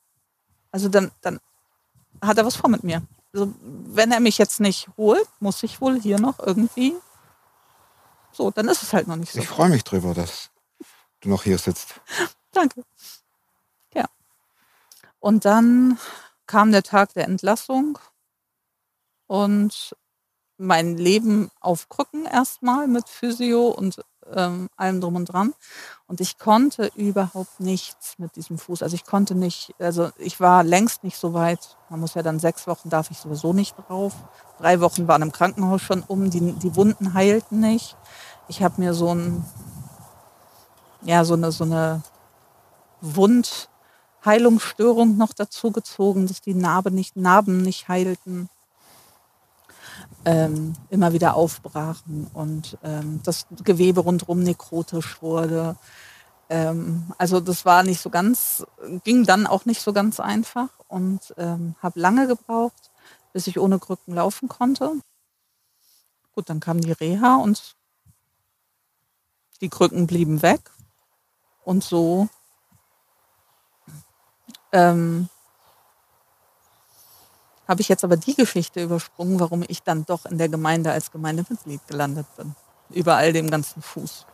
Also 0.72 0.90
dann, 0.90 1.12
dann 1.22 1.40
hat 2.22 2.38
er 2.38 2.46
was 2.46 2.56
vor 2.56 2.70
mit 2.70 2.84
mir. 2.84 3.02
Also 3.34 3.54
wenn 3.62 4.12
er 4.12 4.20
mich 4.20 4.38
jetzt 4.38 4.60
nicht 4.60 4.90
holt, 4.98 5.28
muss 5.40 5.64
ich 5.64 5.82
wohl 5.82 6.00
hier 6.00 6.20
noch 6.20 6.40
irgendwie. 6.40 6.96
So, 8.32 8.52
dann 8.52 8.68
ist 8.68 8.84
es 8.84 8.94
halt 8.94 9.08
noch 9.08 9.16
nicht 9.16 9.32
so. 9.32 9.40
Ich 9.40 9.48
freue 9.48 9.70
mich 9.70 9.84
drüber, 9.84 10.14
dass 10.14 10.50
du 11.22 11.30
noch 11.30 11.44
hier 11.44 11.58
sitzt. 11.58 12.00
Danke. 12.52 12.84
Ja. 13.94 14.06
Und 15.20 15.46
dann 15.46 15.98
kam 16.46 16.72
der 16.72 16.84
Tag 16.84 17.14
der 17.14 17.26
Entlassung 17.26 18.00
und 19.28 19.96
mein 20.58 20.98
Leben 20.98 21.52
auf 21.60 21.90
Krücken 21.90 22.26
erstmal 22.26 22.88
mit 22.88 23.10
Physio 23.10 23.68
und 23.68 24.04
ähm, 24.36 24.70
allem 24.76 25.02
drum 25.02 25.16
und 25.16 25.26
dran. 25.26 25.54
Und 26.08 26.22
ich 26.22 26.38
konnte 26.38 26.92
überhaupt 26.96 27.60
nichts 27.60 28.18
mit 28.18 28.36
diesem 28.36 28.58
Fuß. 28.58 28.84
Also 28.84 28.96
ich 28.96 29.06
konnte 29.06 29.36
nicht, 29.36 29.74
also 29.80 30.10
ich 30.18 30.40
war 30.40 30.64
längst 30.64 31.04
nicht 31.04 31.18
so 31.18 31.34
weit. 31.34 31.78
Man 31.90 32.00
muss 32.00 32.14
ja 32.14 32.24
dann 32.24 32.40
sechs 32.40 32.68
Wochen, 32.68 32.90
darf 32.90 33.12
ich 33.12 33.18
sowieso 33.18 33.54
nicht 33.54 33.76
drauf. 33.88 34.14
Drei 34.58 34.80
Wochen 34.80 35.08
waren 35.08 35.22
im 35.22 35.32
Krankenhaus 35.32 35.82
schon 35.82 36.02
um, 36.02 36.30
die, 36.30 36.54
die 36.54 36.76
Wunden 36.76 37.14
heilten 37.14 37.60
nicht. 37.60 37.96
Ich 38.48 38.64
habe 38.64 38.82
mir 38.82 38.94
so 38.94 39.14
ein, 39.14 39.46
ja, 41.02 41.26
so 41.26 41.34
eine, 41.34 41.52
so 41.52 41.64
eine 41.64 42.02
Wundheilungsstörung 43.02 45.18
noch 45.18 45.34
dazu 45.34 45.72
gezogen, 45.72 46.28
dass 46.28 46.42
die 46.42 46.56
Narbe 46.56 46.92
nicht, 46.92 47.16
Narben 47.16 47.62
nicht 47.62 47.88
heilten, 47.88 48.50
ähm, 50.28 50.74
immer 50.90 51.14
wieder 51.14 51.36
aufbrachen 51.36 52.28
und 52.34 52.78
ähm, 52.84 53.22
das 53.24 53.48
Gewebe 53.64 54.02
rundherum 54.02 54.44
nekrotisch 54.44 55.22
wurde. 55.22 55.78
Ähm, 56.50 57.14
also 57.18 57.40
das 57.40 57.64
war 57.64 57.84
nicht 57.84 58.02
so 58.02 58.10
ganz, 58.10 58.66
ging 59.06 59.24
dann 59.24 59.48
auch 59.48 59.64
nicht 59.64 59.82
so 59.82 59.94
ganz 59.94 60.20
einfach 60.20 60.68
und 60.90 61.34
ähm, 61.38 61.76
habe 61.82 61.98
lange 62.02 62.28
gebraucht, 62.28 62.92
bis 63.32 63.48
ich 63.48 63.58
ohne 63.58 63.80
Krücken 63.80 64.16
laufen 64.16 64.50
konnte. 64.50 64.92
Gut, 66.36 66.50
dann 66.50 66.60
kam 66.60 66.82
die 66.82 66.92
Reha 66.92 67.38
und 67.38 67.78
die 69.62 69.70
Krücken 69.70 70.08
blieben 70.08 70.42
weg. 70.42 70.72
Und 71.64 71.86
so 71.86 72.28
ähm, 74.74 75.30
habe 77.68 77.82
ich 77.82 77.90
jetzt 77.90 78.04
aber 78.04 78.18
die 78.18 78.36
Geschichte 78.36 78.82
übersprungen, 78.82 79.40
warum 79.40 79.64
ich 79.68 79.84
dann 79.84 80.06
doch 80.06 80.26
in 80.26 80.38
der 80.38 80.50
Gemeinde 80.50 80.92
als 80.92 81.12
Gemeindemitglied 81.12 81.82
gelandet 81.88 82.28
bin. 82.38 82.56
Über 82.90 83.16
all 83.16 83.34
dem 83.34 83.52
ganzen 83.52 83.82
Fuß. 83.82 84.26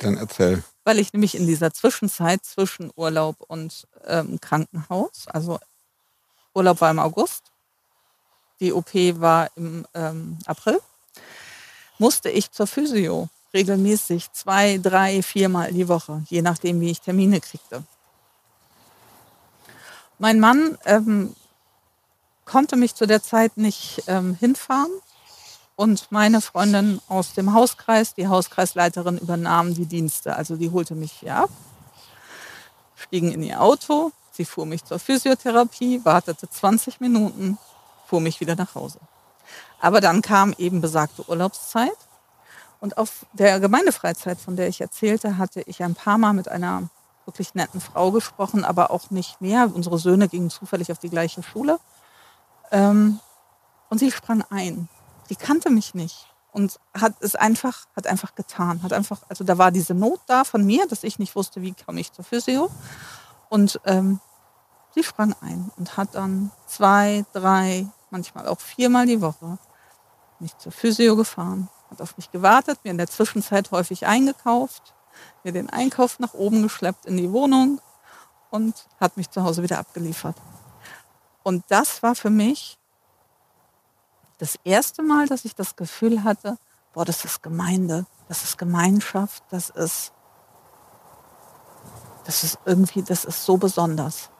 Dann 0.00 0.16
erzähl. 0.16 0.64
Weil 0.82 0.98
ich 0.98 1.12
nämlich 1.12 1.36
in 1.36 1.46
dieser 1.46 1.72
Zwischenzeit 1.72 2.44
zwischen 2.44 2.90
Urlaub 2.96 3.36
und 3.46 3.86
ähm, 4.06 4.40
Krankenhaus, 4.40 5.28
also 5.28 5.60
Urlaub 6.52 6.80
war 6.80 6.90
im 6.90 6.98
August, 6.98 7.44
die 8.60 8.72
OP 8.72 8.92
war 9.20 9.50
im 9.56 9.86
ähm, 9.94 10.38
April, 10.46 10.80
musste 11.98 12.28
ich 12.28 12.50
zur 12.50 12.66
Physio 12.66 13.28
regelmäßig 13.52 14.32
zwei, 14.32 14.78
drei, 14.78 15.22
viermal 15.22 15.72
die 15.72 15.88
Woche, 15.88 16.24
je 16.28 16.42
nachdem, 16.42 16.80
wie 16.80 16.90
ich 16.90 17.00
Termine 17.00 17.40
kriegte. 17.40 17.84
Mein 20.18 20.40
Mann 20.40 20.76
ähm, 20.84 21.34
konnte 22.44 22.76
mich 22.76 22.94
zu 22.94 23.06
der 23.06 23.22
Zeit 23.22 23.56
nicht 23.56 24.02
ähm, 24.06 24.34
hinfahren 24.38 24.90
und 25.76 26.10
meine 26.10 26.40
Freundin 26.40 27.00
aus 27.08 27.34
dem 27.34 27.52
Hauskreis, 27.52 28.14
die 28.14 28.28
Hauskreisleiterin, 28.28 29.18
übernahm 29.18 29.74
die 29.74 29.86
Dienste. 29.86 30.36
Also 30.36 30.56
die 30.56 30.70
holte 30.70 30.94
mich 30.94 31.12
hier 31.12 31.36
ab, 31.36 31.50
stiegen 32.94 33.32
in 33.32 33.42
ihr 33.42 33.60
Auto, 33.60 34.12
sie 34.30 34.44
fuhr 34.44 34.66
mich 34.66 34.84
zur 34.84 34.98
Physiotherapie, 34.98 36.04
wartete 36.04 36.48
20 36.48 37.00
Minuten, 37.00 37.58
fuhr 38.06 38.20
mich 38.20 38.40
wieder 38.40 38.56
nach 38.56 38.74
Hause. 38.74 39.00
Aber 39.80 40.00
dann 40.00 40.22
kam 40.22 40.54
eben 40.58 40.80
besagte 40.80 41.28
Urlaubszeit 41.28 41.96
und 42.80 42.98
auf 42.98 43.26
der 43.32 43.60
Gemeindefreizeit, 43.60 44.38
von 44.38 44.56
der 44.56 44.68
ich 44.68 44.80
erzählte, 44.80 45.38
hatte 45.38 45.62
ich 45.62 45.82
ein 45.82 45.94
paar 45.94 46.18
Mal 46.18 46.32
mit 46.32 46.48
einer 46.48 46.88
wirklich 47.26 47.54
netten 47.54 47.80
Frau 47.80 48.10
gesprochen, 48.10 48.64
aber 48.64 48.90
auch 48.90 49.10
nicht 49.10 49.40
mehr. 49.40 49.70
Unsere 49.74 49.98
Söhne 49.98 50.28
gingen 50.28 50.50
zufällig 50.50 50.92
auf 50.92 50.98
die 50.98 51.10
gleiche 51.10 51.42
Schule. 51.42 51.78
Ähm, 52.70 53.20
und 53.90 53.98
sie 53.98 54.10
sprang 54.10 54.42
ein. 54.50 54.88
Die 55.30 55.36
kannte 55.36 55.70
mich 55.70 55.94
nicht 55.94 56.26
und 56.52 56.78
hat 56.98 57.14
es 57.20 57.34
einfach, 57.34 57.86
hat 57.96 58.06
einfach 58.06 58.34
getan. 58.34 58.82
Hat 58.82 58.92
einfach, 58.92 59.22
also 59.28 59.44
da 59.44 59.58
war 59.58 59.70
diese 59.70 59.94
Not 59.94 60.20
da 60.26 60.44
von 60.44 60.64
mir, 60.64 60.86
dass 60.86 61.04
ich 61.04 61.18
nicht 61.18 61.34
wusste, 61.34 61.62
wie 61.62 61.74
komme 61.74 62.00
ich 62.00 62.12
zur 62.12 62.24
Physio. 62.24 62.70
Und 63.48 63.80
ähm, 63.84 64.20
sie 64.94 65.02
sprang 65.02 65.34
ein 65.40 65.70
und 65.76 65.96
hat 65.96 66.14
dann 66.14 66.50
zwei, 66.66 67.24
drei, 67.32 67.86
manchmal 68.10 68.46
auch 68.46 68.60
viermal 68.60 69.06
die 69.06 69.20
Woche 69.20 69.58
mich 70.38 70.56
zur 70.58 70.72
Physio 70.72 71.16
gefahren, 71.16 71.68
hat 71.90 72.00
auf 72.00 72.16
mich 72.16 72.30
gewartet, 72.30 72.78
mir 72.84 72.90
in 72.90 72.98
der 72.98 73.08
Zwischenzeit 73.08 73.70
häufig 73.70 74.06
eingekauft, 74.06 74.94
mir 75.42 75.52
den 75.52 75.70
Einkauf 75.70 76.18
nach 76.20 76.34
oben 76.34 76.62
geschleppt 76.62 77.06
in 77.06 77.16
die 77.16 77.32
Wohnung 77.32 77.80
und 78.50 78.86
hat 79.00 79.16
mich 79.16 79.30
zu 79.30 79.42
Hause 79.42 79.62
wieder 79.62 79.78
abgeliefert. 79.78 80.36
Und 81.44 81.62
das 81.68 82.02
war 82.02 82.16
für 82.16 82.30
mich 82.30 82.78
das 84.38 84.58
erste 84.64 85.02
Mal, 85.02 85.28
dass 85.28 85.44
ich 85.44 85.54
das 85.54 85.76
Gefühl 85.76 86.24
hatte, 86.24 86.58
boah, 86.92 87.04
das 87.04 87.24
ist 87.24 87.42
Gemeinde, 87.42 88.06
das 88.28 88.42
ist 88.42 88.58
Gemeinschaft, 88.58 89.44
das 89.50 89.70
ist, 89.70 90.12
das 92.24 92.42
ist 92.42 92.58
irgendwie, 92.64 93.02
das 93.02 93.24
ist 93.24 93.44
so 93.44 93.58
besonders. 93.58 94.30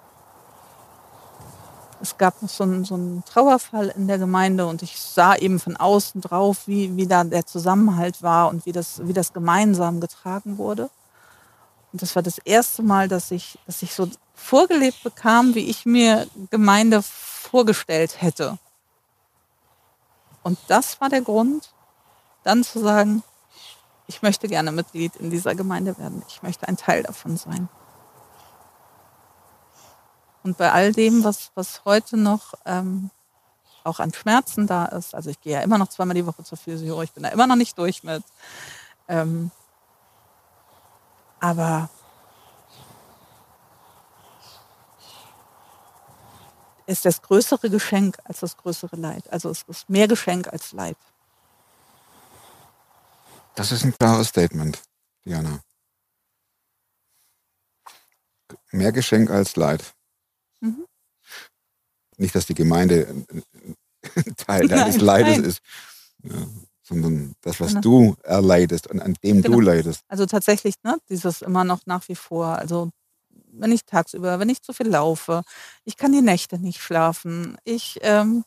Es 2.01 2.17
gab 2.19 2.41
noch 2.43 2.49
so 2.49 2.65
einen, 2.65 2.85
so 2.85 2.95
einen 2.95 3.25
Trauerfall 3.25 3.89
in 3.89 4.09
der 4.09 4.19
Gemeinde 4.19 4.67
und 4.67 4.83
ich 4.83 4.99
sah 4.99 5.37
eben 5.37 5.61
von 5.61 5.77
außen 5.77 6.21
drauf, 6.23 6.67
wie, 6.67 6.97
wie 6.97 7.07
da 7.07 7.23
der 7.23 7.47
Zusammenhalt 7.47 8.23
war 8.23 8.49
und 8.49 8.67
wie 8.67 8.73
das, 8.73 9.07
wie 9.07 9.13
das 9.13 9.33
gemeinsam 9.33 10.01
getragen 10.01 10.59
wurde. 10.59 10.91
Und 11.95 12.03
das 12.03 12.17
war 12.17 12.25
das 12.25 12.39
erste 12.39 12.83
Mal, 12.83 13.07
dass 13.07 13.31
ich, 13.31 13.57
dass 13.67 13.81
ich 13.81 13.95
so 13.95 14.11
vorgelebt 14.35 15.05
bekam, 15.05 15.55
wie 15.55 15.71
ich 15.71 15.87
mir 15.87 16.27
Gemeinde 16.51 17.03
vorgestellt 17.03 18.21
hätte. 18.21 18.59
Und 20.43 20.59
das 20.67 21.01
war 21.01 21.09
der 21.09 21.21
Grund, 21.21 21.73
dann 22.43 22.65
zu 22.65 22.81
sagen, 22.81 23.23
ich 24.09 24.23
möchte 24.23 24.49
gerne 24.49 24.73
Mitglied 24.73 25.15
in 25.15 25.31
dieser 25.31 25.55
Gemeinde 25.55 25.97
werden. 25.97 26.25
Ich 26.27 26.43
möchte 26.43 26.67
ein 26.67 26.77
Teil 26.77 27.05
davon 27.05 27.37
sein. 27.37 27.69
Und 30.43 30.59
bei 30.59 30.73
all 30.73 30.93
dem, 30.93 31.23
was, 31.23 31.53
was 31.55 31.85
heute 31.85 32.17
noch 32.17 32.55
ähm, 32.67 33.11
auch 33.85 34.01
an 34.01 34.13
Schmerzen 34.13 34.67
da 34.67 34.87
ist, 34.87 35.15
also 35.15 35.31
ich 35.31 35.41
gehe 35.41 35.53
ja 35.53 35.61
immer 35.61 35.79
noch 35.79 35.91
zweimal 35.91 36.17
die 36.17 36.27
Woche 36.27 36.43
zur 36.43 36.59
Physio, 36.59 37.01
ich 37.03 37.13
bin 37.13 37.23
da 37.23 37.29
immer 37.29 37.47
noch 37.47 37.55
nicht 37.55 37.79
durch 37.79 38.03
mit. 38.03 38.25
Ähm, 39.07 39.53
aber 41.45 41.91
ist 46.87 47.05
das 47.05 47.21
größere 47.21 47.69
Geschenk 47.69 48.17
als 48.25 48.41
das 48.41 48.57
größere 48.57 48.97
Leid. 48.97 49.31
Also 49.31 49.51
es 49.51 49.63
ist 49.65 49.91
mehr 49.91 50.09
Geschenk 50.09 50.49
als 50.49 50.73
Leid. 50.73 50.97
Das 53.57 53.73
ist 53.73 53.85
ein 53.85 53.95
klares 53.97 54.29
Statement, 54.29 54.83
Diana. 55.27 55.61
Mehr 58.71 58.93
Geschenk 58.93 59.31
als 59.31 59.55
Leid. 59.57 59.95
Mhm. 60.61 60.87
Nicht, 62.17 62.35
dass 62.35 62.47
die 62.47 62.55
Gemeinde 62.55 63.07
ein- 63.07 63.45
ein 64.27 64.37
Teil 64.37 64.67
deines 64.69 64.97
Leides 65.01 65.39
ist. 65.39 65.63
Ja, 66.23 66.47
sondern 66.85 67.35
das, 67.41 67.61
was 67.61 67.69
Genau. 67.71 67.81
du 67.81 68.17
erleidest 68.23 68.87
und 68.87 69.01
an 69.01 69.15
dem 69.25 69.43
Genau. 69.43 69.57
du 69.57 69.61
leidest. 69.63 70.03
Also 70.09 70.27
tatsächlich, 70.27 70.75
ne, 70.85 70.99
dieses 71.09 71.43
immer 71.43 71.65
noch 71.65 71.81
nach 71.87 72.07
wie 72.09 72.15
vor. 72.15 72.47
Also 72.47 72.91
wenn 73.53 73.73
ich 73.73 73.85
tagsüber, 73.85 74.39
wenn 74.39 74.49
ich 74.49 74.63
zu 74.63 74.73
viel 74.73 74.89
laufe, 74.89 75.43
ich 75.85 75.97
kann 75.97 76.13
die 76.13 76.23
Nächte 76.23 76.59
nicht 76.59 76.81
schlafen. 76.81 77.57
Ich 77.65 77.99
ähm, 78.03 78.45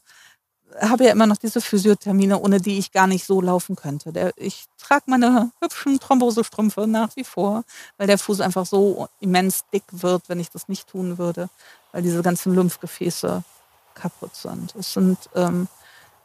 habe 0.81 1.05
ja 1.05 1.11
immer 1.11 1.27
noch 1.27 1.37
diese 1.37 1.61
Physiothermine, 1.61 2.39
ohne 2.39 2.59
die 2.59 2.77
ich 2.77 2.91
gar 2.91 3.07
nicht 3.07 3.25
so 3.25 3.41
laufen 3.41 3.75
könnte. 3.75 4.11
Der, 4.11 4.31
ich 4.35 4.65
trage 4.77 5.05
meine 5.07 5.51
hübschen 5.61 5.99
Thrombosestrümpfe 5.99 6.87
nach 6.87 7.15
wie 7.15 7.23
vor, 7.23 7.63
weil 7.97 8.07
der 8.07 8.17
Fuß 8.17 8.41
einfach 8.41 8.65
so 8.65 9.07
immens 9.19 9.63
dick 9.73 9.83
wird, 9.91 10.27
wenn 10.29 10.39
ich 10.39 10.49
das 10.49 10.67
nicht 10.67 10.87
tun 10.87 11.17
würde, 11.17 11.49
weil 11.91 12.01
diese 12.03 12.21
ganzen 12.21 12.53
Lymphgefäße 12.53 13.43
kaputt 13.95 14.35
sind. 14.35 14.75
Es 14.75 14.93
sind 14.93 15.17
ähm, 15.35 15.67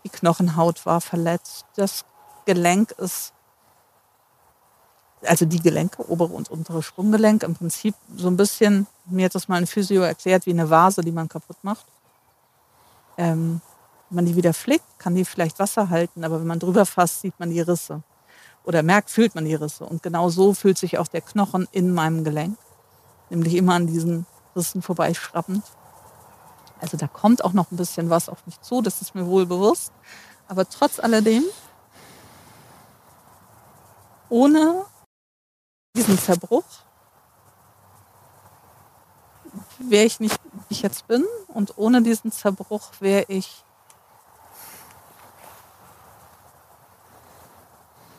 die 0.05 0.09
Knochenhaut 0.09 0.85
war 0.87 1.01
verletzt, 1.01 1.65
das 1.77 2.05
Gelenk 2.45 2.93
ist 2.93 3.33
also 5.25 5.45
die 5.45 5.61
Gelenke, 5.61 6.09
obere 6.11 6.33
und 6.33 6.51
untere 6.51 6.83
Sprunggelenk, 6.83 7.43
im 7.43 7.55
Prinzip 7.55 7.95
so 8.17 8.29
ein 8.29 8.37
bisschen, 8.37 8.87
mir 9.07 9.27
hat 9.27 9.35
das 9.35 9.49
mal 9.49 9.57
ein 9.57 9.67
Physio 9.67 10.03
erklärt, 10.03 10.47
wie 10.47 10.51
eine 10.51 10.69
Vase, 10.69 11.03
die 11.03 11.13
man 11.13 11.29
kaputt 11.29 11.59
macht. 11.63 11.87
Ähm, 13.17 13.61
wenn 14.09 14.17
man 14.17 14.27
die 14.27 14.37
wieder 14.37 14.53
flickt, 14.53 14.85
kann 14.99 15.15
die 15.15 15.25
vielleicht 15.25 15.59
Wasser 15.59 15.91
halten, 15.91 16.25
aber 16.25 16.41
wenn 16.41 16.47
man 16.47 16.59
drüber 16.59 16.87
fasst, 16.87 17.21
sieht 17.21 17.39
man 17.39 17.51
die 17.51 17.61
Risse. 17.61 18.03
Oder 18.65 18.83
merkt, 18.83 19.11
fühlt 19.11 19.35
man 19.35 19.45
die 19.45 19.55
Risse. 19.55 19.85
Und 19.85 20.03
genau 20.03 20.29
so 20.29 20.55
fühlt 20.55 20.79
sich 20.79 20.99
auch 20.99 21.09
der 21.09 21.21
Knochen 21.21 21.67
in 21.73 21.93
meinem 21.93 22.25
Gelenk. 22.25 22.57
Nämlich 23.31 23.55
immer 23.55 23.75
an 23.75 23.87
diesen 23.87 24.27
Rissen 24.55 24.83
vorbeischrappend. 24.83 25.65
Also 26.83 26.97
da 26.97 27.07
kommt 27.07 27.45
auch 27.45 27.53
noch 27.53 27.71
ein 27.71 27.77
bisschen 27.77 28.11
was 28.11 28.29
auf 28.29 28.45
mich 28.45 28.61
zu, 28.61 28.83
das 28.83 29.01
ist 29.01 29.15
mir 29.15 29.25
wohl 29.27 29.47
bewusst. 29.47 29.93
Aber 30.49 30.69
trotz 30.69 30.99
alledem, 30.99 31.45
ohne 34.29 34.85
diesen 35.95 36.19
Zerbruch 36.19 36.65
wäre 39.79 40.05
ich 40.07 40.19
nicht, 40.19 40.41
wie 40.43 40.75
ich 40.75 40.83
jetzt 40.83 41.07
bin. 41.07 41.25
Und 41.47 41.79
ohne 41.79 42.03
diesen 42.03 42.33
Zerbruch 42.33 42.91
wäre 42.99 43.27
ich, 43.29 43.65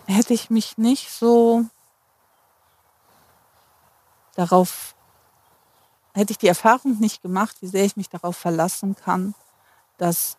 hätte 0.05 0.33
ich 0.33 0.49
mich 0.49 0.77
nicht 0.77 1.11
so 1.11 1.65
darauf, 4.35 4.92
hätte 6.13 6.31
ich 6.31 6.37
die 6.37 6.47
Erfahrung 6.47 6.99
nicht 6.99 7.21
gemacht, 7.21 7.57
wie 7.61 7.67
sehr 7.67 7.85
ich 7.85 7.97
mich 7.97 8.09
darauf 8.09 8.37
verlassen 8.37 8.95
kann, 8.95 9.33
dass 9.97 10.37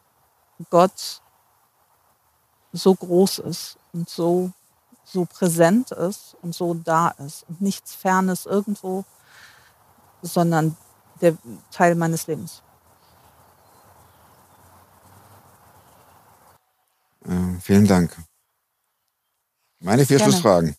Gott 0.70 1.20
so 2.72 2.94
groß 2.94 3.38
ist 3.40 3.78
und 3.92 4.08
so 4.08 4.52
so 5.04 5.26
präsent 5.26 5.92
ist 5.92 6.37
und 6.42 6.54
so 6.54 6.74
da 6.74 7.08
ist 7.08 7.44
und 7.48 7.60
nichts 7.60 7.94
Fernes 7.94 8.46
irgendwo, 8.46 9.04
sondern 10.22 10.76
der 11.20 11.37
Teil 11.70 11.94
meines 11.94 12.26
Lebens. 12.26 12.62
Äh, 17.26 17.60
vielen 17.60 17.87
Dank. 17.87 18.16
Meine 19.80 20.06
vier 20.06 20.18
Gerne. 20.18 20.32
Schlussfragen. 20.32 20.76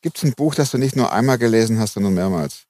Gibt 0.00 0.16
es 0.16 0.24
ein 0.24 0.32
Buch, 0.32 0.54
das 0.54 0.70
du 0.70 0.78
nicht 0.78 0.96
nur 0.96 1.12
einmal 1.12 1.38
gelesen 1.38 1.78
hast, 1.78 1.94
sondern 1.94 2.14
mehrmals? 2.14 2.66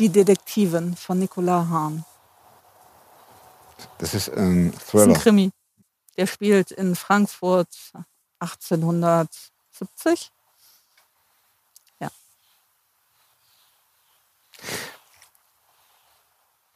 Die 0.00 0.08
Detektivin 0.08 0.96
von 0.96 1.20
Nicolas 1.20 1.68
Hahn. 1.68 2.04
Das 3.98 4.14
ist 4.14 4.30
ein 4.30 4.72
Das 4.72 4.82
ist 4.82 4.94
ein 4.94 5.04
Thriller. 5.04 5.18
Krimi. 5.18 5.50
Der 6.16 6.26
spielt 6.26 6.72
in 6.72 6.96
Frankfurt 6.96 7.68
1870. 8.40 10.32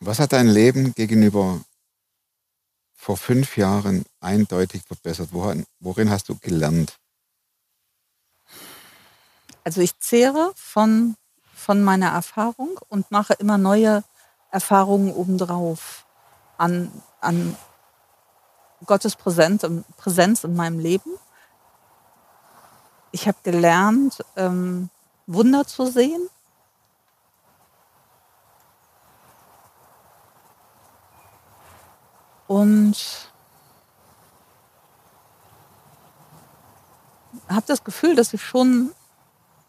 Was 0.06 0.18
hat 0.18 0.34
dein 0.34 0.48
Leben 0.48 0.92
gegenüber 0.92 1.64
vor 2.94 3.16
fünf 3.16 3.56
Jahren 3.56 4.04
eindeutig 4.20 4.82
verbessert? 4.82 5.30
Worin, 5.32 5.64
worin 5.80 6.10
hast 6.10 6.28
du 6.28 6.36
gelernt? 6.36 6.98
Also 9.64 9.80
ich 9.80 9.98
zehre 9.98 10.52
von, 10.56 11.16
von 11.64 11.82
meiner 11.82 12.10
Erfahrung 12.10 12.78
und 12.90 13.10
mache 13.10 13.32
immer 13.34 13.56
neue 13.56 14.04
Erfahrungen 14.50 15.12
obendrauf 15.14 16.04
an, 16.58 16.92
an 17.22 17.56
Gottes 18.84 19.16
Präsenz, 19.16 19.66
Präsenz 19.96 20.44
in 20.44 20.54
meinem 20.54 20.78
Leben. 20.78 21.10
Ich 23.12 23.26
habe 23.26 23.38
gelernt, 23.42 24.22
ähm, 24.36 24.90
Wunder 25.26 25.66
zu 25.66 25.86
sehen. 25.86 26.28
Und 32.46 33.30
habe 37.48 37.64
das 37.66 37.82
Gefühl, 37.84 38.14
dass 38.16 38.34
ich 38.34 38.44
schon 38.44 38.92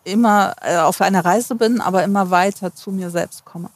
immer 0.06 0.56
äh, 0.62 0.78
auf 0.78 1.02
einer 1.02 1.26
Reise 1.26 1.56
bin, 1.56 1.82
aber 1.82 2.04
immer 2.04 2.32
weiter 2.32 2.74
zu 2.74 2.92
mir 2.92 3.10
selbst 3.10 3.44
komme. 3.44 3.70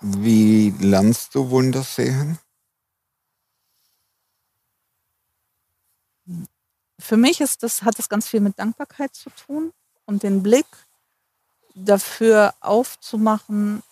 Wie 0.00 0.70
lernst 0.80 1.34
du 1.34 1.50
Wunder 1.50 1.82
sehen? 1.82 2.38
Für 6.98 7.16
mich 7.16 7.40
ist 7.40 7.62
das, 7.62 7.82
hat 7.82 7.98
das 7.98 8.08
ganz 8.08 8.26
viel 8.28 8.40
mit 8.40 8.58
Dankbarkeit 8.58 9.14
zu 9.14 9.30
tun 9.30 9.72
und 10.06 10.22
den 10.22 10.42
Blick 10.42 10.66
dafür 11.74 12.54
aufzumachen, 12.60 13.82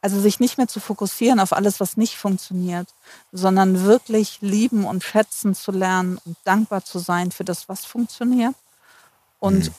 also 0.00 0.20
sich 0.20 0.40
nicht 0.40 0.56
mehr 0.56 0.68
zu 0.68 0.80
fokussieren 0.80 1.40
auf 1.40 1.52
alles, 1.52 1.80
was 1.80 1.96
nicht 1.96 2.16
funktioniert, 2.16 2.88
sondern 3.32 3.84
wirklich 3.84 4.40
lieben 4.40 4.84
und 4.84 5.04
schätzen 5.04 5.54
zu 5.54 5.70
lernen 5.72 6.18
und 6.24 6.36
dankbar 6.44 6.84
zu 6.84 6.98
sein 6.98 7.30
für 7.30 7.44
das, 7.44 7.68
was 7.68 7.84
funktioniert. 7.84 8.54
Und 9.38 9.72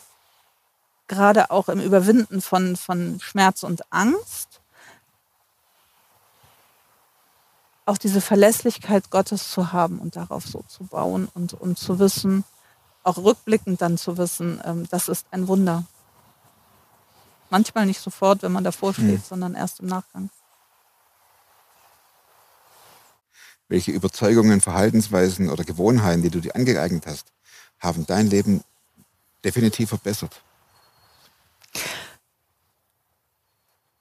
gerade 1.08 1.52
auch 1.52 1.70
im 1.70 1.80
Überwinden 1.80 2.42
von, 2.42 2.76
von 2.76 3.20
Schmerz 3.20 3.64
und 3.64 3.92
Angst, 3.92 4.62
auch 7.86 7.98
diese 7.98 8.20
Verlässlichkeit 8.20 9.10
Gottes 9.10 9.50
zu 9.50 9.72
haben 9.72 10.00
und 10.00 10.18
darauf 10.18 10.46
so 10.46 10.64
zu 10.68 10.84
bauen 10.84 11.30
und, 11.34 11.54
und 11.54 11.80
zu 11.80 12.00
wissen, 12.00 12.44
auch 13.04 13.18
rückblickend 13.18 13.82
dann 13.82 13.98
zu 13.98 14.18
wissen, 14.18 14.62
ähm, 14.66 14.88
das 14.92 15.08
ist 15.08 15.26
ein 15.32 15.48
Wunder. 15.48 15.86
Manchmal 17.50 17.86
nicht 17.86 18.02
sofort, 18.02 18.44
wenn 18.44 18.52
man 18.52 18.66
davor 18.66 18.94
steht, 18.94 19.26
sondern 19.26 19.56
erst 19.56 19.80
im 19.80 19.86
Nachgang. 19.86 20.30
Welche 23.70 23.92
Überzeugungen, 23.92 24.60
Verhaltensweisen 24.60 25.50
oder 25.50 25.64
Gewohnheiten, 25.64 26.22
die 26.22 26.30
du 26.30 26.42
dir 26.42 26.56
angeeignet 26.56 27.06
hast, 27.08 27.32
haben 27.80 28.06
dein 28.06 28.28
Leben 28.28 28.64
definitiv 29.48 29.90
verbessert? 29.90 30.42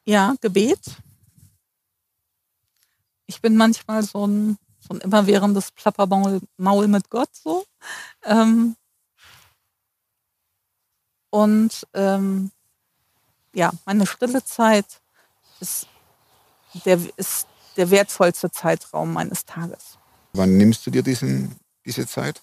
Ja, 0.04 0.35
Gebet. 0.40 0.80
Ich 3.26 3.40
bin 3.40 3.56
manchmal 3.56 4.02
so 4.02 4.26
ein, 4.26 4.59
so 4.80 4.94
ein 4.94 5.00
immerwährendes 5.00 5.70
Plappermaul 5.70 6.40
Maul 6.56 6.88
mit 6.88 7.11
Gott 7.11 7.30
so. 7.32 7.64
Ähm, 8.24 8.76
und 11.30 11.87
ähm, 11.94 12.50
ja, 13.52 13.70
meine 13.85 14.06
stille 14.06 14.44
Zeit 14.44 15.00
ist 15.61 15.87
der, 16.85 16.98
ist 17.16 17.46
der 17.76 17.90
wertvollste 17.90 18.50
Zeitraum 18.50 19.12
meines 19.12 19.44
Tages. 19.44 19.98
Wann 20.32 20.56
nimmst 20.56 20.85
du 20.87 20.90
dir 20.90 21.02
diesen, 21.02 21.56
diese 21.85 22.06
Zeit? 22.06 22.42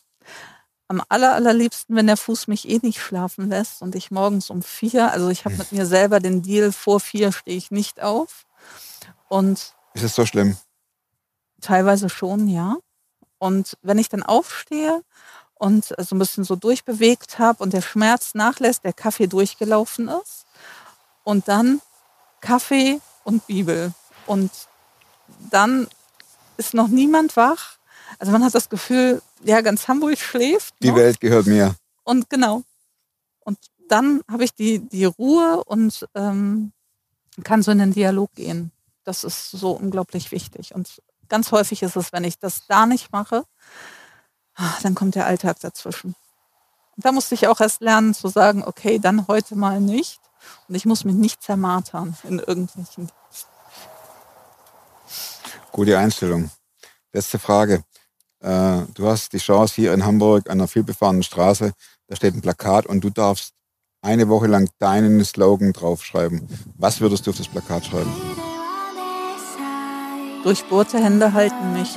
Am 0.93 1.01
aller, 1.09 1.33
allerliebsten, 1.33 1.95
wenn 1.95 2.05
der 2.05 2.17
Fuß 2.17 2.47
mich 2.47 2.69
eh 2.69 2.77
nicht 2.83 3.01
schlafen 3.01 3.49
lässt 3.49 3.81
und 3.81 3.95
ich 3.95 4.11
morgens 4.11 4.51
um 4.51 4.61
vier, 4.61 5.11
also 5.11 5.29
ich 5.29 5.43
habe 5.43 5.55
mit 5.55 5.71
mir 5.71 5.87
selber 5.87 6.19
den 6.19 6.43
Deal, 6.43 6.71
vor 6.71 6.99
vier 6.99 7.31
stehe 7.31 7.57
ich 7.57 7.71
nicht 7.71 7.99
auf. 7.99 8.45
Und 9.27 9.73
Ist 9.95 10.03
es 10.03 10.13
so 10.13 10.27
schlimm? 10.27 10.55
Teilweise 11.61 12.09
schon, 12.09 12.47
ja. 12.47 12.75
Und 13.39 13.75
wenn 13.81 13.97
ich 13.97 14.07
dann 14.07 14.21
aufstehe 14.21 15.01
und 15.55 15.85
so 15.85 16.15
ein 16.15 16.19
bisschen 16.19 16.43
so 16.43 16.55
durchbewegt 16.55 17.39
habe 17.39 17.63
und 17.63 17.73
der 17.73 17.81
Schmerz 17.81 18.35
nachlässt, 18.35 18.83
der 18.83 18.93
Kaffee 18.93 19.25
durchgelaufen 19.25 20.09
ist 20.09 20.45
und 21.23 21.47
dann 21.47 21.81
Kaffee 22.39 23.01
und 23.23 23.47
Bibel 23.47 23.93
und 24.27 24.51
dann 25.49 25.87
ist 26.57 26.75
noch 26.75 26.87
niemand 26.87 27.35
wach. 27.35 27.77
Also 28.19 28.31
man 28.31 28.45
hat 28.45 28.53
das 28.53 28.69
Gefühl, 28.69 29.23
ja, 29.45 29.61
ganz 29.61 29.87
Hamburg 29.87 30.17
schläft. 30.17 30.73
Die 30.81 30.91
ne? 30.91 30.97
Welt 30.97 31.19
gehört 31.19 31.47
mir. 31.47 31.75
Und 32.03 32.29
genau. 32.29 32.63
Und 33.41 33.57
dann 33.87 34.21
habe 34.29 34.43
ich 34.43 34.53
die, 34.53 34.79
die 34.79 35.05
Ruhe 35.05 35.63
und 35.65 36.07
ähm, 36.15 36.71
kann 37.43 37.61
so 37.61 37.71
in 37.71 37.79
den 37.79 37.93
Dialog 37.93 38.33
gehen. 38.33 38.71
Das 39.03 39.23
ist 39.23 39.51
so 39.51 39.71
unglaublich 39.71 40.31
wichtig. 40.31 40.73
Und 40.73 41.01
Ganz 41.33 41.51
häufig 41.51 41.81
ist 41.81 41.95
es, 41.95 42.13
wenn 42.13 42.23
ich 42.23 42.37
das 42.37 42.67
da 42.67 42.85
nicht 42.85 43.11
mache, 43.11 43.43
ah, 44.55 44.73
dann 44.83 44.95
kommt 44.95 45.15
der 45.15 45.25
Alltag 45.25 45.59
dazwischen. 45.61 46.15
Und 46.95 47.05
da 47.05 47.11
musste 47.11 47.33
ich 47.33 47.47
auch 47.47 47.59
erst 47.59 47.81
lernen 47.81 48.13
zu 48.13 48.27
sagen, 48.27 48.63
okay, 48.63 48.99
dann 48.99 49.27
heute 49.27 49.55
mal 49.55 49.79
nicht. 49.79 50.19
Und 50.67 50.75
ich 50.75 50.85
muss 50.85 51.05
mich 51.05 51.15
nicht 51.15 51.41
zermartern 51.41 52.15
in 52.23 52.37
irgendwelchen. 52.37 53.09
Gute 55.71 55.97
Einstellung. 55.97 56.51
Letzte 57.13 57.39
Frage. 57.39 57.83
Äh, 58.43 58.81
Du 58.93 59.07
hast 59.07 59.33
die 59.33 59.37
Chance 59.37 59.75
hier 59.75 59.93
in 59.93 60.05
Hamburg 60.05 60.49
an 60.49 60.59
einer 60.59 60.67
vielbefahrenen 60.67 61.23
Straße, 61.23 61.71
da 62.07 62.15
steht 62.15 62.35
ein 62.35 62.41
Plakat 62.41 62.85
und 62.85 63.03
du 63.03 63.09
darfst 63.09 63.53
eine 64.01 64.27
Woche 64.27 64.47
lang 64.47 64.69
deinen 64.79 65.23
Slogan 65.23 65.71
draufschreiben. 65.71 66.47
Was 66.77 66.99
würdest 66.99 67.25
du 67.25 67.31
auf 67.31 67.37
das 67.37 67.47
Plakat 67.47 67.85
schreiben? 67.85 68.11
Durchbohrte 70.43 71.01
Hände 71.01 71.31
halten 71.31 71.73
mich. 71.73 71.95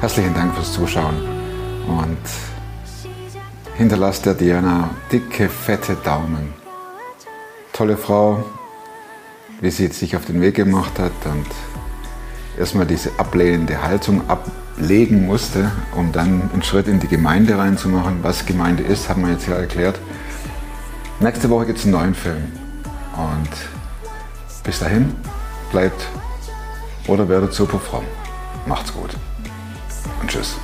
Herzlichen 0.00 0.34
Dank 0.34 0.54
fürs 0.54 0.72
Zuschauen 0.72 1.16
und 1.88 2.18
hinterlasst 3.74 4.24
der 4.24 4.34
Diana 4.34 4.90
dicke, 5.10 5.48
fette 5.48 5.96
Daumen. 5.96 6.65
Tolle 7.76 7.98
Frau, 7.98 8.42
wie 9.60 9.70
sie 9.70 9.88
sich 9.88 10.16
auf 10.16 10.24
den 10.24 10.40
Weg 10.40 10.54
gemacht 10.54 10.98
hat 10.98 11.12
und 11.26 11.46
erstmal 12.58 12.86
diese 12.86 13.10
ablehnende 13.18 13.82
Haltung 13.82 14.22
ablegen 14.30 15.26
musste, 15.26 15.70
um 15.94 16.10
dann 16.10 16.50
einen 16.54 16.62
Schritt 16.62 16.88
in 16.88 17.00
die 17.00 17.06
Gemeinde 17.06 17.58
reinzumachen. 17.58 18.20
Was 18.22 18.46
Gemeinde 18.46 18.82
ist, 18.82 19.10
haben 19.10 19.26
wir 19.26 19.32
jetzt 19.32 19.46
ja 19.46 19.56
erklärt. 19.56 20.00
Nächste 21.20 21.50
Woche 21.50 21.66
gibt 21.66 21.78
es 21.78 21.84
einen 21.84 21.92
neuen 21.92 22.14
Film. 22.14 22.50
Und 23.14 23.50
bis 24.64 24.78
dahin, 24.78 25.14
bleibt 25.70 26.00
oder 27.08 27.28
werdet 27.28 27.52
super 27.52 27.78
fromm. 27.78 28.04
Macht's 28.64 28.90
gut. 28.94 29.10
Und 30.22 30.30
tschüss. 30.30 30.56